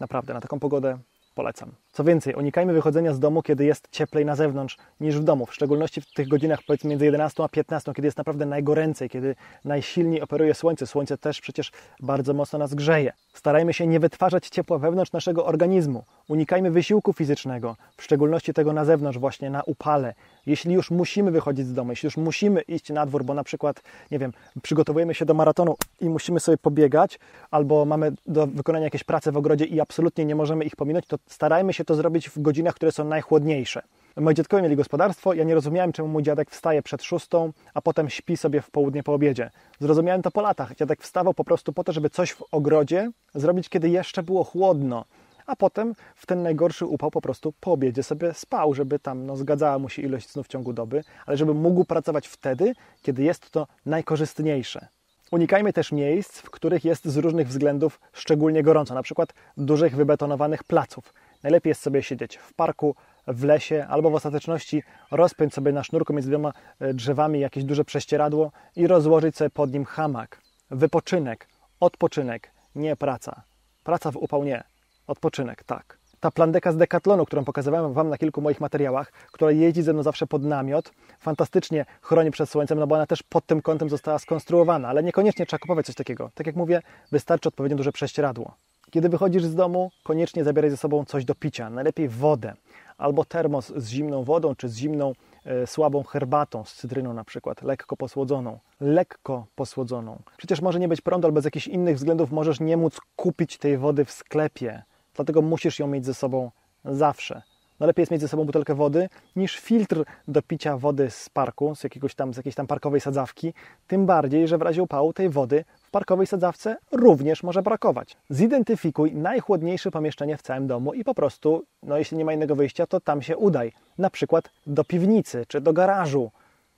Naprawdę, 0.00 0.34
na 0.34 0.40
taką 0.40 0.60
pogodę 0.60 0.98
polecam. 1.34 1.72
Co 1.92 2.04
więcej, 2.04 2.34
unikajmy 2.34 2.72
wychodzenia 2.72 3.14
z 3.14 3.18
domu, 3.18 3.42
kiedy 3.42 3.64
jest 3.64 3.88
cieplej 3.90 4.24
na 4.24 4.36
zewnątrz 4.36 4.76
niż 5.00 5.18
w 5.18 5.24
domu, 5.24 5.46
w 5.46 5.54
szczególności 5.54 6.00
w 6.00 6.12
tych 6.12 6.28
godzinach 6.28 6.60
powiedzmy 6.66 6.90
między 6.90 7.04
11 7.04 7.42
a 7.42 7.48
15, 7.48 7.92
kiedy 7.94 8.08
jest 8.08 8.18
naprawdę 8.18 8.46
najgoręcej, 8.46 9.10
kiedy 9.10 9.34
najsilniej 9.64 10.22
operuje 10.22 10.54
słońce. 10.54 10.86
Słońce 10.86 11.18
też 11.18 11.40
przecież 11.40 11.72
bardzo 12.00 12.34
mocno 12.34 12.58
nas 12.58 12.74
grzeje. 12.74 13.12
Starajmy 13.34 13.72
się 13.72 13.86
nie 13.86 14.00
wytwarzać 14.00 14.48
ciepła 14.48 14.78
wewnątrz 14.78 15.12
naszego 15.12 15.46
organizmu. 15.46 16.04
Unikajmy 16.28 16.70
wysiłku 16.70 17.12
fizycznego, 17.12 17.76
w 17.96 18.02
szczególności 18.02 18.54
tego 18.54 18.72
na 18.72 18.84
zewnątrz, 18.84 19.18
właśnie 19.18 19.50
na 19.50 19.62
upale. 19.62 20.14
Jeśli 20.46 20.74
już 20.74 20.90
musimy 20.90 21.30
wychodzić 21.30 21.66
z 21.66 21.72
domu, 21.72 21.92
jeśli 21.92 22.06
już 22.06 22.16
musimy 22.16 22.60
iść 22.60 22.90
na 22.90 23.06
dwór, 23.06 23.24
bo 23.24 23.34
na 23.34 23.44
przykład, 23.44 23.82
nie 24.10 24.18
wiem, 24.18 24.32
przygotowujemy 24.62 25.14
się 25.14 25.24
do 25.24 25.34
maratonu 25.34 25.76
i 26.00 26.08
musimy 26.08 26.40
sobie 26.40 26.58
pobiegać, 26.58 27.18
albo 27.50 27.84
mamy 27.84 28.12
do 28.26 28.46
wykonania 28.46 28.84
jakieś 28.84 29.04
prace 29.04 29.32
w 29.32 29.36
ogrodzie 29.36 29.64
i 29.64 29.80
absolutnie 29.80 30.24
nie 30.24 30.34
możemy 30.34 30.64
ich 30.64 30.76
pominąć, 30.76 31.06
to 31.06 31.16
starajmy 31.26 31.72
się 31.72 31.79
to 31.84 31.94
zrobić 31.94 32.28
w 32.28 32.42
godzinach, 32.42 32.74
które 32.74 32.92
są 32.92 33.04
najchłodniejsze. 33.04 33.82
Moi 34.16 34.34
dziadkowie 34.34 34.62
mieli 34.62 34.76
gospodarstwo, 34.76 35.34
ja 35.34 35.44
nie 35.44 35.54
rozumiałem, 35.54 35.92
czemu 35.92 36.08
mój 36.08 36.22
dziadek 36.22 36.50
wstaje 36.50 36.82
przed 36.82 37.02
szóstą, 37.02 37.52
a 37.74 37.80
potem 37.82 38.10
śpi 38.10 38.36
sobie 38.36 38.62
w 38.62 38.70
południe 38.70 39.02
po 39.02 39.14
obiedzie. 39.14 39.50
Zrozumiałem 39.80 40.22
to 40.22 40.30
po 40.30 40.40
latach. 40.40 40.74
Dziadek 40.74 41.02
wstawał 41.02 41.34
po 41.34 41.44
prostu 41.44 41.72
po 41.72 41.84
to, 41.84 41.92
żeby 41.92 42.10
coś 42.10 42.32
w 42.32 42.42
ogrodzie 42.52 43.10
zrobić, 43.34 43.68
kiedy 43.68 43.88
jeszcze 43.88 44.22
było 44.22 44.44
chłodno 44.44 45.04
a 45.50 45.56
potem 45.56 45.94
w 46.14 46.26
ten 46.26 46.42
najgorszy 46.42 46.86
upał 46.86 47.10
po 47.10 47.20
prostu 47.20 47.52
po 47.60 47.72
obiedzie 47.72 48.02
sobie 48.02 48.34
spał, 48.34 48.74
żeby 48.74 48.98
tam 48.98 49.26
no, 49.26 49.36
zgadzała 49.36 49.78
mu 49.78 49.88
się 49.88 50.02
ilość 50.02 50.28
snu 50.28 50.42
w 50.42 50.48
ciągu 50.48 50.72
doby, 50.72 51.04
ale 51.26 51.36
żeby 51.36 51.54
mógł 51.54 51.84
pracować 51.84 52.28
wtedy, 52.28 52.72
kiedy 53.02 53.22
jest 53.22 53.50
to 53.50 53.66
najkorzystniejsze. 53.86 54.88
Unikajmy 55.30 55.72
też 55.72 55.92
miejsc, 55.92 56.38
w 56.38 56.50
których 56.50 56.84
jest 56.84 57.04
z 57.04 57.16
różnych 57.16 57.48
względów 57.48 58.00
szczególnie 58.12 58.62
gorąco, 58.62 58.94
na 58.94 59.02
przykład 59.02 59.34
dużych 59.56 59.96
wybetonowanych 59.96 60.64
placów. 60.64 61.14
Najlepiej 61.42 61.70
jest 61.70 61.82
sobie 61.82 62.02
siedzieć 62.02 62.36
w 62.36 62.54
parku, 62.54 62.94
w 63.26 63.44
lesie, 63.44 63.86
albo 63.88 64.10
w 64.10 64.14
ostateczności 64.14 64.82
rozpiąć 65.10 65.54
sobie 65.54 65.72
na 65.72 65.84
sznurku 65.84 66.12
między 66.12 66.28
dwiema 66.28 66.52
e, 66.80 66.94
drzewami 66.94 67.40
jakieś 67.40 67.64
duże 67.64 67.84
prześcieradło 67.84 68.52
i 68.76 68.86
rozłożyć 68.86 69.36
sobie 69.36 69.50
pod 69.50 69.72
nim 69.72 69.84
hamak. 69.84 70.40
Wypoczynek, 70.70 71.48
odpoczynek, 71.80 72.50
nie 72.74 72.96
praca. 72.96 73.42
Praca 73.84 74.10
w 74.10 74.16
upał 74.16 74.44
nie. 74.44 74.64
Odpoczynek, 75.06 75.64
tak. 75.64 75.98
Ta 76.20 76.30
plandeka 76.30 76.72
z 76.72 76.76
Decathlonu, 76.76 77.26
którą 77.26 77.44
pokazywałem 77.44 77.92
Wam 77.92 78.08
na 78.08 78.18
kilku 78.18 78.40
moich 78.40 78.60
materiałach, 78.60 79.12
która 79.32 79.50
jeździ 79.50 79.82
ze 79.82 79.92
mną 79.92 80.02
zawsze 80.02 80.26
pod 80.26 80.44
namiot, 80.44 80.92
fantastycznie 81.20 81.86
chroni 82.02 82.30
przed 82.30 82.50
słońcem, 82.50 82.78
no 82.78 82.86
bo 82.86 82.94
ona 82.94 83.06
też 83.06 83.22
pod 83.22 83.46
tym 83.46 83.62
kątem 83.62 83.88
została 83.88 84.18
skonstruowana, 84.18 84.88
ale 84.88 85.02
niekoniecznie 85.02 85.46
trzeba 85.46 85.58
kupować 85.58 85.86
coś 85.86 85.94
takiego. 85.94 86.30
Tak 86.34 86.46
jak 86.46 86.56
mówię, 86.56 86.82
wystarczy 87.12 87.48
odpowiednio 87.48 87.76
duże 87.76 87.92
prześcieradło. 87.92 88.54
Kiedy 88.90 89.08
wychodzisz 89.08 89.44
z 89.44 89.54
domu, 89.54 89.90
koniecznie 90.02 90.44
zabieraj 90.44 90.70
ze 90.70 90.76
sobą 90.76 91.04
coś 91.04 91.24
do 91.24 91.34
picia, 91.34 91.70
najlepiej 91.70 92.08
wodę, 92.08 92.54
albo 92.98 93.24
termos 93.24 93.72
z 93.76 93.88
zimną 93.88 94.24
wodą, 94.24 94.54
czy 94.54 94.68
z 94.68 94.76
zimną 94.76 95.12
e, 95.44 95.66
słabą 95.66 96.02
herbatą 96.02 96.64
z 96.64 96.74
cytryną 96.74 97.14
na 97.14 97.24
przykład, 97.24 97.62
lekko 97.62 97.96
posłodzoną. 97.96 98.58
Lekko 98.80 99.46
posłodzoną. 99.54 100.22
Przecież 100.36 100.60
może 100.60 100.80
nie 100.80 100.88
być 100.88 101.00
prądu, 101.00 101.26
albo 101.26 101.40
z 101.40 101.44
jakichś 101.44 101.66
innych 101.66 101.96
względów 101.96 102.30
możesz 102.30 102.60
nie 102.60 102.76
móc 102.76 103.00
kupić 103.16 103.58
tej 103.58 103.78
wody 103.78 104.04
w 104.04 104.10
sklepie. 104.10 104.82
Dlatego 105.14 105.42
musisz 105.42 105.78
ją 105.78 105.86
mieć 105.86 106.06
ze 106.06 106.14
sobą 106.14 106.50
zawsze. 106.84 107.42
No 107.80 107.86
lepiej 107.86 108.02
jest 108.02 108.12
mieć 108.12 108.20
ze 108.20 108.28
sobą 108.28 108.44
butelkę 108.44 108.74
wody 108.74 109.08
niż 109.36 109.56
filtr 109.56 110.04
do 110.28 110.42
picia 110.42 110.76
wody 110.76 111.10
z 111.10 111.28
parku, 111.28 111.74
z, 111.74 111.84
jakiegoś 111.84 112.14
tam, 112.14 112.34
z 112.34 112.36
jakiejś 112.36 112.54
tam 112.54 112.66
parkowej 112.66 113.00
sadzawki. 113.00 113.54
Tym 113.86 114.06
bardziej, 114.06 114.48
że 114.48 114.58
w 114.58 114.62
razie 114.62 114.82
upału 114.82 115.12
tej 115.12 115.28
wody 115.28 115.64
w 115.82 115.90
parkowej 115.90 116.26
sadzawce 116.26 116.76
również 116.92 117.42
może 117.42 117.62
brakować. 117.62 118.16
Zidentyfikuj 118.30 119.14
najchłodniejsze 119.14 119.90
pomieszczenie 119.90 120.36
w 120.36 120.42
całym 120.42 120.66
domu 120.66 120.94
i 120.94 121.04
po 121.04 121.14
prostu, 121.14 121.64
no 121.82 121.98
jeśli 121.98 122.16
nie 122.16 122.24
ma 122.24 122.32
innego 122.32 122.56
wyjścia, 122.56 122.86
to 122.86 123.00
tam 123.00 123.22
się 123.22 123.36
udaj. 123.36 123.72
Na 123.98 124.10
przykład 124.10 124.50
do 124.66 124.84
piwnicy 124.84 125.44
czy 125.48 125.60
do 125.60 125.72
garażu. 125.72 126.30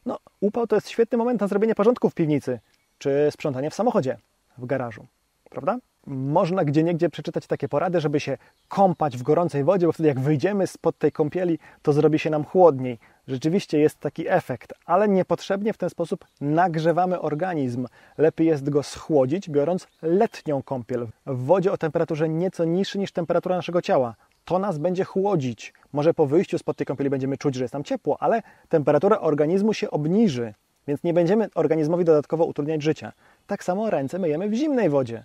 No, 0.06 0.18
upał 0.40 0.66
to 0.66 0.76
jest 0.76 0.88
świetny 0.88 1.18
moment 1.18 1.40
na 1.40 1.49
zrobienie 1.49 1.75
porządku 1.75 2.11
w 2.11 2.14
piwnicy 2.14 2.61
czy 2.99 3.28
sprzątanie 3.30 3.71
w 3.71 3.75
samochodzie, 3.75 4.16
w 4.59 4.66
garażu. 4.66 5.06
Prawda? 5.50 5.78
Można 6.06 6.64
gdzie 6.64 6.82
niegdzie 6.82 7.11
przeczytać 7.11 7.47
takie 7.47 7.68
porady, 7.68 8.00
żeby 8.00 8.21
się 8.21 8.38
kąpać 8.68 9.16
w 9.16 9.23
gorącej 9.23 9.64
wodzie, 9.64 9.87
bo 9.87 9.92
wtedy 9.92 10.09
jak 10.09 10.21
wyjdziemy 10.21 10.66
spod 10.66 10.99
tej 10.99 11.12
kąpieli, 11.12 11.59
to 11.82 11.92
zrobi 11.92 12.18
się 12.18 12.30
nam 12.30 12.44
chłodniej. 12.44 12.99
Rzeczywiście 13.28 13.78
jest 13.78 14.00
taki 14.00 14.28
efekt, 14.28 14.75
ale 14.87 15.09
niepotrzebnie 15.09 15.73
w 15.73 15.78
ten 15.78 15.90
sposób 15.90 16.25
nagrzewamy 16.40 17.21
organizm. 17.21 17.87
Lepiej 18.18 18.47
jest 18.47 18.71
go 18.71 18.82
schłodzić, 18.82 19.50
biorąc 19.50 19.87
letnią 20.02 20.62
kąpiel 20.62 21.06
w 21.26 21.44
wodzie 21.44 21.73
o 21.73 21.78
temperaturze 21.78 22.28
nieco 22.28 22.64
niższej 22.64 23.00
niż 23.00 23.12
temperatura 23.12 23.56
naszego 23.56 23.82
ciała. 23.82 24.14
To 24.44 24.59
nas 24.59 24.78
będzie 24.78 25.04
chłodzić. 25.04 25.75
Może 25.92 26.14
po 26.14 26.26
wyjściu 26.26 26.59
spod 26.59 26.76
tej 26.76 26.87
kąpieli 26.87 27.11
będziemy 27.11 27.37
czuć, 27.37 27.54
że 27.54 27.64
jest 27.64 27.75
nam 27.75 27.85
ciepło, 27.85 28.23
ale 28.23 28.42
temperatura 28.68 29.21
organizmu 29.21 29.73
się 29.75 29.90
obniży, 29.90 30.54
więc 30.87 31.04
nie 31.04 31.14
będziemy 31.14 31.49
organizmowi 31.54 32.04
dodatkowo 32.04 32.44
utrudniać 32.44 32.82
życia. 32.82 33.12
Tak 33.47 33.64
samo 33.64 33.90
ręce 33.90 34.18
myjemy 34.18 34.49
w 34.49 34.54
zimnej 34.54 34.90
wodzie. 34.90 35.25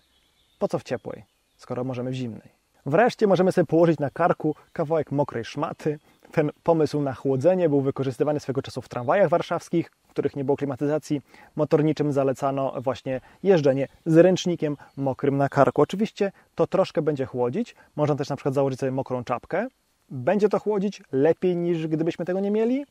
Po 0.59 0.67
co 0.67 0.79
w 0.79 0.83
ciepłej, 0.83 1.23
skoro 1.57 1.83
możemy 1.83 2.11
w 2.11 2.13
zimnej? 2.13 2.57
Wreszcie 2.85 3.27
możemy 3.27 3.51
sobie 3.51 3.65
położyć 3.65 3.99
na 3.99 4.09
karku 4.09 4.55
kawałek 4.73 5.11
mokrej 5.11 5.45
szmaty. 5.45 5.99
Ten 6.31 6.51
pomysł 6.63 7.01
na 7.01 7.13
chłodzenie 7.13 7.69
był 7.69 7.81
wykorzystywany 7.81 8.39
swego 8.39 8.61
czasu 8.61 8.81
w 8.81 8.89
tramwajach 8.89 9.29
warszawskich, 9.29 9.91
w 10.07 10.09
których 10.09 10.35
nie 10.35 10.43
było 10.45 10.57
klimatyzacji. 10.57 11.21
Motorniczym 11.55 12.11
zalecano 12.11 12.81
właśnie 12.81 13.21
jeżdżenie 13.43 13.87
z 14.05 14.17
ręcznikiem 14.17 14.77
mokrym 14.97 15.37
na 15.37 15.49
karku. 15.49 15.81
Oczywiście 15.81 16.31
to 16.55 16.67
troszkę 16.67 17.01
będzie 17.01 17.25
chłodzić. 17.25 17.75
Można 17.95 18.15
też 18.15 18.29
na 18.29 18.35
przykład 18.35 18.53
założyć 18.53 18.79
sobie 18.79 18.91
mokrą 18.91 19.23
czapkę. 19.23 19.67
Będzie 20.09 20.49
to 20.49 20.59
chłodzić 20.59 21.03
lepiej 21.11 21.55
niż 21.55 21.87
gdybyśmy 21.87 22.25
tego 22.25 22.39
nie 22.39 22.51
mieli. 22.51 22.85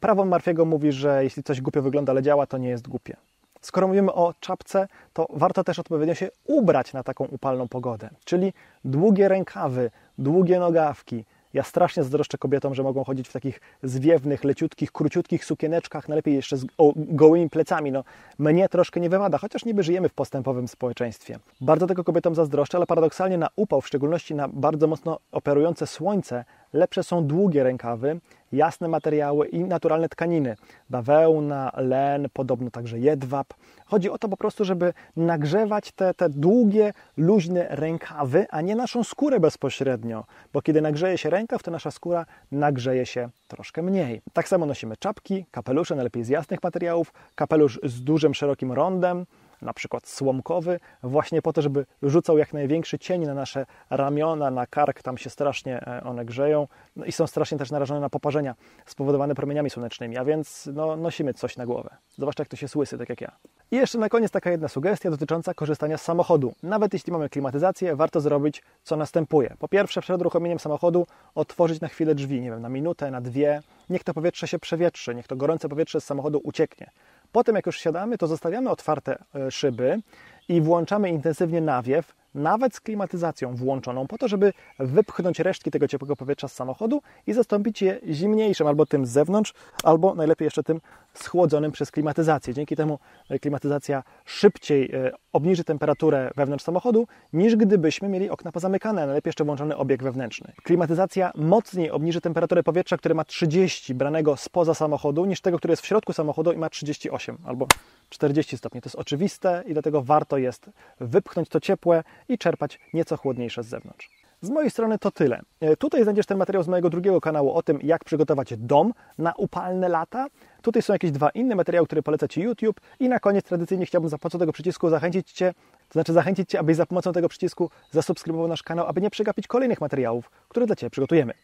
Prawo 0.00 0.24
Marfiego 0.24 0.64
mówi, 0.64 0.92
że 0.92 1.24
jeśli 1.24 1.42
coś 1.42 1.60
głupio 1.60 1.82
wygląda, 1.82 2.12
ale 2.12 2.22
działa, 2.22 2.46
to 2.46 2.58
nie 2.58 2.68
jest 2.68 2.88
głupie. 2.88 3.16
Skoro 3.64 3.88
mówimy 3.88 4.12
o 4.12 4.34
czapce, 4.40 4.88
to 5.12 5.26
warto 5.30 5.64
też 5.64 5.78
odpowiednio 5.78 6.14
się 6.14 6.28
ubrać 6.46 6.92
na 6.92 7.02
taką 7.02 7.24
upalną 7.24 7.68
pogodę, 7.68 8.10
czyli 8.24 8.52
długie 8.84 9.28
rękawy, 9.28 9.90
długie 10.18 10.58
nogawki. 10.58 11.24
Ja 11.54 11.62
strasznie 11.62 12.02
zazdroszczę 12.02 12.38
kobietom, 12.38 12.74
że 12.74 12.82
mogą 12.82 13.04
chodzić 13.04 13.28
w 13.28 13.32
takich 13.32 13.60
zwiewnych, 13.82 14.44
leciutkich, 14.44 14.92
króciutkich 14.92 15.44
sukieneczkach, 15.44 16.08
najlepiej 16.08 16.34
jeszcze 16.34 16.56
z 16.56 16.66
gołymi 16.96 17.50
plecami. 17.50 17.92
No, 17.92 18.04
mnie 18.38 18.68
troszkę 18.68 19.00
nie 19.00 19.10
wymada, 19.10 19.38
chociaż 19.38 19.64
niby 19.64 19.82
żyjemy 19.82 20.08
w 20.08 20.14
postępowym 20.14 20.68
społeczeństwie. 20.68 21.38
Bardzo 21.60 21.86
tego 21.86 22.04
kobietom 22.04 22.34
zazdroszczę, 22.34 22.78
ale 22.78 22.86
paradoksalnie 22.86 23.38
na 23.38 23.48
upał, 23.56 23.80
w 23.80 23.86
szczególności 23.86 24.34
na 24.34 24.48
bardzo 24.48 24.86
mocno 24.86 25.18
operujące 25.32 25.86
słońce, 25.86 26.44
lepsze 26.74 27.02
są 27.02 27.26
długie 27.26 27.62
rękawy, 27.62 28.20
jasne 28.52 28.88
materiały 28.88 29.48
i 29.48 29.64
naturalne 29.64 30.08
tkaniny. 30.08 30.56
Bawełna, 30.90 31.72
len, 31.76 32.28
podobno 32.32 32.70
także 32.70 32.98
jedwab. 32.98 33.46
Chodzi 33.86 34.10
o 34.10 34.18
to 34.18 34.28
po 34.28 34.36
prostu, 34.36 34.64
żeby 34.64 34.92
nagrzewać 35.16 35.92
te, 35.92 36.14
te 36.14 36.28
długie, 36.28 36.92
luźne 37.16 37.66
rękawy, 37.70 38.46
a 38.50 38.60
nie 38.60 38.76
naszą 38.76 39.04
skórę 39.04 39.40
bezpośrednio, 39.40 40.24
bo 40.52 40.62
kiedy 40.62 40.80
nagrzeje 40.80 41.18
się 41.18 41.30
rękaw, 41.30 41.62
to 41.62 41.70
nasza 41.70 41.90
skóra 41.90 42.26
nagrzeje 42.52 43.06
się 43.06 43.28
troszkę 43.48 43.82
mniej. 43.82 44.22
Tak 44.32 44.48
samo 44.48 44.66
nosimy 44.66 44.96
czapki, 44.96 45.46
kapelusze, 45.50 45.94
najlepiej 45.94 46.24
z 46.24 46.28
jasnych 46.28 46.62
materiałów, 46.62 47.12
kapelusz 47.34 47.80
z 47.82 48.04
dużym, 48.04 48.34
szerokim 48.34 48.72
rondem, 48.72 49.26
na 49.64 49.72
przykład 49.72 50.08
słomkowy, 50.08 50.80
właśnie 51.02 51.42
po 51.42 51.52
to, 51.52 51.62
żeby 51.62 51.86
rzucał 52.02 52.38
jak 52.38 52.52
największy 52.52 52.98
cień 52.98 53.26
na 53.26 53.34
nasze 53.34 53.66
ramiona, 53.90 54.50
na 54.50 54.66
kark, 54.66 55.02
tam 55.02 55.18
się 55.18 55.30
strasznie 55.30 55.80
e, 55.86 56.02
one 56.04 56.24
grzeją 56.24 56.68
no 56.96 57.04
i 57.04 57.12
są 57.12 57.26
strasznie 57.26 57.58
też 57.58 57.70
narażone 57.70 58.00
na 58.00 58.10
poparzenia 58.10 58.54
spowodowane 58.86 59.34
promieniami 59.34 59.70
słonecznymi, 59.70 60.16
a 60.16 60.24
więc 60.24 60.68
no, 60.74 60.96
nosimy 60.96 61.34
coś 61.34 61.56
na 61.56 61.66
głowę. 61.66 61.90
Zwłaszcza 62.18 62.40
jak 62.40 62.48
to 62.48 62.56
się 62.56 62.68
słysy, 62.68 62.98
tak 62.98 63.08
jak 63.08 63.20
ja. 63.20 63.32
I 63.70 63.76
jeszcze 63.76 63.98
na 63.98 64.08
koniec 64.08 64.30
taka 64.30 64.50
jedna 64.50 64.68
sugestia 64.68 65.10
dotycząca 65.10 65.54
korzystania 65.54 65.98
z 65.98 66.02
samochodu. 66.02 66.54
Nawet 66.62 66.92
jeśli 66.92 67.12
mamy 67.12 67.28
klimatyzację, 67.28 67.96
warto 67.96 68.20
zrobić 68.20 68.62
co 68.82 68.96
następuje. 68.96 69.56
Po 69.58 69.68
pierwsze, 69.68 70.00
przed 70.00 70.20
uruchomieniem 70.20 70.58
samochodu 70.58 71.06
otworzyć 71.34 71.80
na 71.80 71.88
chwilę 71.88 72.14
drzwi, 72.14 72.40
nie 72.40 72.50
wiem, 72.50 72.62
na 72.62 72.68
minutę, 72.68 73.10
na 73.10 73.20
dwie. 73.20 73.62
Niech 73.90 74.04
to 74.04 74.14
powietrze 74.14 74.48
się 74.48 74.58
przewietrzy, 74.58 75.14
niech 75.14 75.26
to 75.26 75.36
gorące 75.36 75.68
powietrze 75.68 76.00
z 76.00 76.04
samochodu 76.04 76.40
ucieknie. 76.44 76.90
Potem 77.34 77.56
jak 77.56 77.66
już 77.66 77.78
siadamy, 77.78 78.18
to 78.18 78.26
zostawiamy 78.26 78.70
otwarte 78.70 79.24
e, 79.34 79.50
szyby 79.50 80.00
i 80.48 80.60
włączamy 80.60 81.10
intensywnie 81.10 81.60
nawiew, 81.60 82.14
nawet 82.34 82.74
z 82.74 82.80
klimatyzacją 82.80 83.56
włączoną, 83.56 84.06
po 84.06 84.18
to, 84.18 84.28
żeby 84.28 84.52
wypchnąć 84.78 85.38
resztki 85.38 85.70
tego 85.70 85.88
ciepłego 85.88 86.16
powietrza 86.16 86.48
z 86.48 86.52
samochodu 86.52 87.02
i 87.26 87.32
zastąpić 87.32 87.82
je 87.82 88.00
zimniejszym, 88.10 88.66
albo 88.66 88.86
tym 88.86 89.06
z 89.06 89.10
zewnątrz, 89.10 89.54
albo 89.84 90.14
najlepiej 90.14 90.46
jeszcze 90.46 90.62
tym 90.62 90.80
schłodzonym 91.14 91.72
przez 91.72 91.90
klimatyzację. 91.90 92.54
Dzięki 92.54 92.76
temu 92.76 92.98
e, 93.28 93.38
klimatyzacja 93.38 94.02
szybciej 94.24 94.90
e, 94.94 95.10
obniży 95.34 95.64
temperaturę 95.64 96.30
wewnątrz 96.36 96.64
samochodu, 96.64 97.06
niż 97.32 97.56
gdybyśmy 97.56 98.08
mieli 98.08 98.30
okna 98.30 98.52
pozamykane, 98.52 99.02
a 99.02 99.06
najlepiej 99.06 99.28
jeszcze 99.28 99.44
włączony 99.44 99.76
obieg 99.76 100.02
wewnętrzny. 100.02 100.52
Klimatyzacja 100.62 101.32
mocniej 101.34 101.90
obniży 101.90 102.20
temperaturę 102.20 102.62
powietrza, 102.62 102.96
które 102.96 103.14
ma 103.14 103.24
30 103.24 103.94
branego 103.94 104.36
spoza 104.36 104.74
samochodu, 104.74 105.24
niż 105.24 105.40
tego, 105.40 105.58
które 105.58 105.72
jest 105.72 105.82
w 105.82 105.86
środku 105.86 106.12
samochodu 106.12 106.52
i 106.52 106.56
ma 106.56 106.70
38 106.70 107.38
albo 107.44 107.66
40 108.08 108.58
stopni. 108.58 108.80
To 108.80 108.86
jest 108.86 108.96
oczywiste 108.96 109.64
i 109.66 109.72
dlatego 109.72 110.02
warto 110.02 110.38
jest 110.38 110.70
wypchnąć 111.00 111.48
to 111.48 111.60
ciepłe 111.60 112.04
i 112.28 112.38
czerpać 112.38 112.80
nieco 112.92 113.16
chłodniejsze 113.16 113.62
z 113.62 113.66
zewnątrz. 113.66 114.23
Z 114.44 114.50
mojej 114.50 114.70
strony 114.70 114.98
to 114.98 115.10
tyle. 115.10 115.40
E, 115.60 115.76
tutaj 115.76 116.02
znajdziesz 116.02 116.26
ten 116.26 116.38
materiał 116.38 116.62
z 116.62 116.68
mojego 116.68 116.90
drugiego 116.90 117.20
kanału 117.20 117.52
o 117.52 117.62
tym, 117.62 117.78
jak 117.82 118.04
przygotować 118.04 118.56
dom 118.56 118.92
na 119.18 119.32
upalne 119.36 119.88
lata. 119.88 120.26
Tutaj 120.62 120.82
są 120.82 120.92
jakieś 120.92 121.10
dwa 121.10 121.30
inne 121.30 121.54
materiały, 121.54 121.86
które 121.86 122.02
poleca 122.02 122.28
Ci 122.28 122.40
YouTube. 122.40 122.80
I 123.00 123.08
na 123.08 123.20
koniec 123.20 123.44
tradycyjnie 123.44 123.86
chciałbym 123.86 124.10
za 124.10 124.18
pomocą 124.18 124.38
tego 124.38 124.52
przycisku 124.52 124.90
zachęcić 124.90 125.32
Cię, 125.32 125.54
to 125.88 125.92
znaczy 125.92 126.12
zachęcić 126.12 126.50
Cię, 126.50 126.58
abyś 126.58 126.76
za 126.76 126.86
pomocą 126.86 127.12
tego 127.12 127.28
przycisku 127.28 127.70
zasubskrybował 127.90 128.48
nasz 128.48 128.62
kanał, 128.62 128.86
aby 128.86 129.00
nie 129.00 129.10
przegapić 129.10 129.46
kolejnych 129.46 129.80
materiałów, 129.80 130.30
które 130.48 130.66
dla 130.66 130.76
Ciebie 130.76 130.90
przygotujemy. 130.90 131.34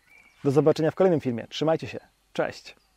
Do 0.44 0.50
zobaczenia 0.50 0.90
w 0.90 0.94
kolejnym 0.94 1.20
filmie. 1.20 1.46
Trzymajcie 1.48 1.86
się. 1.86 2.00
Cześć! 2.32 2.89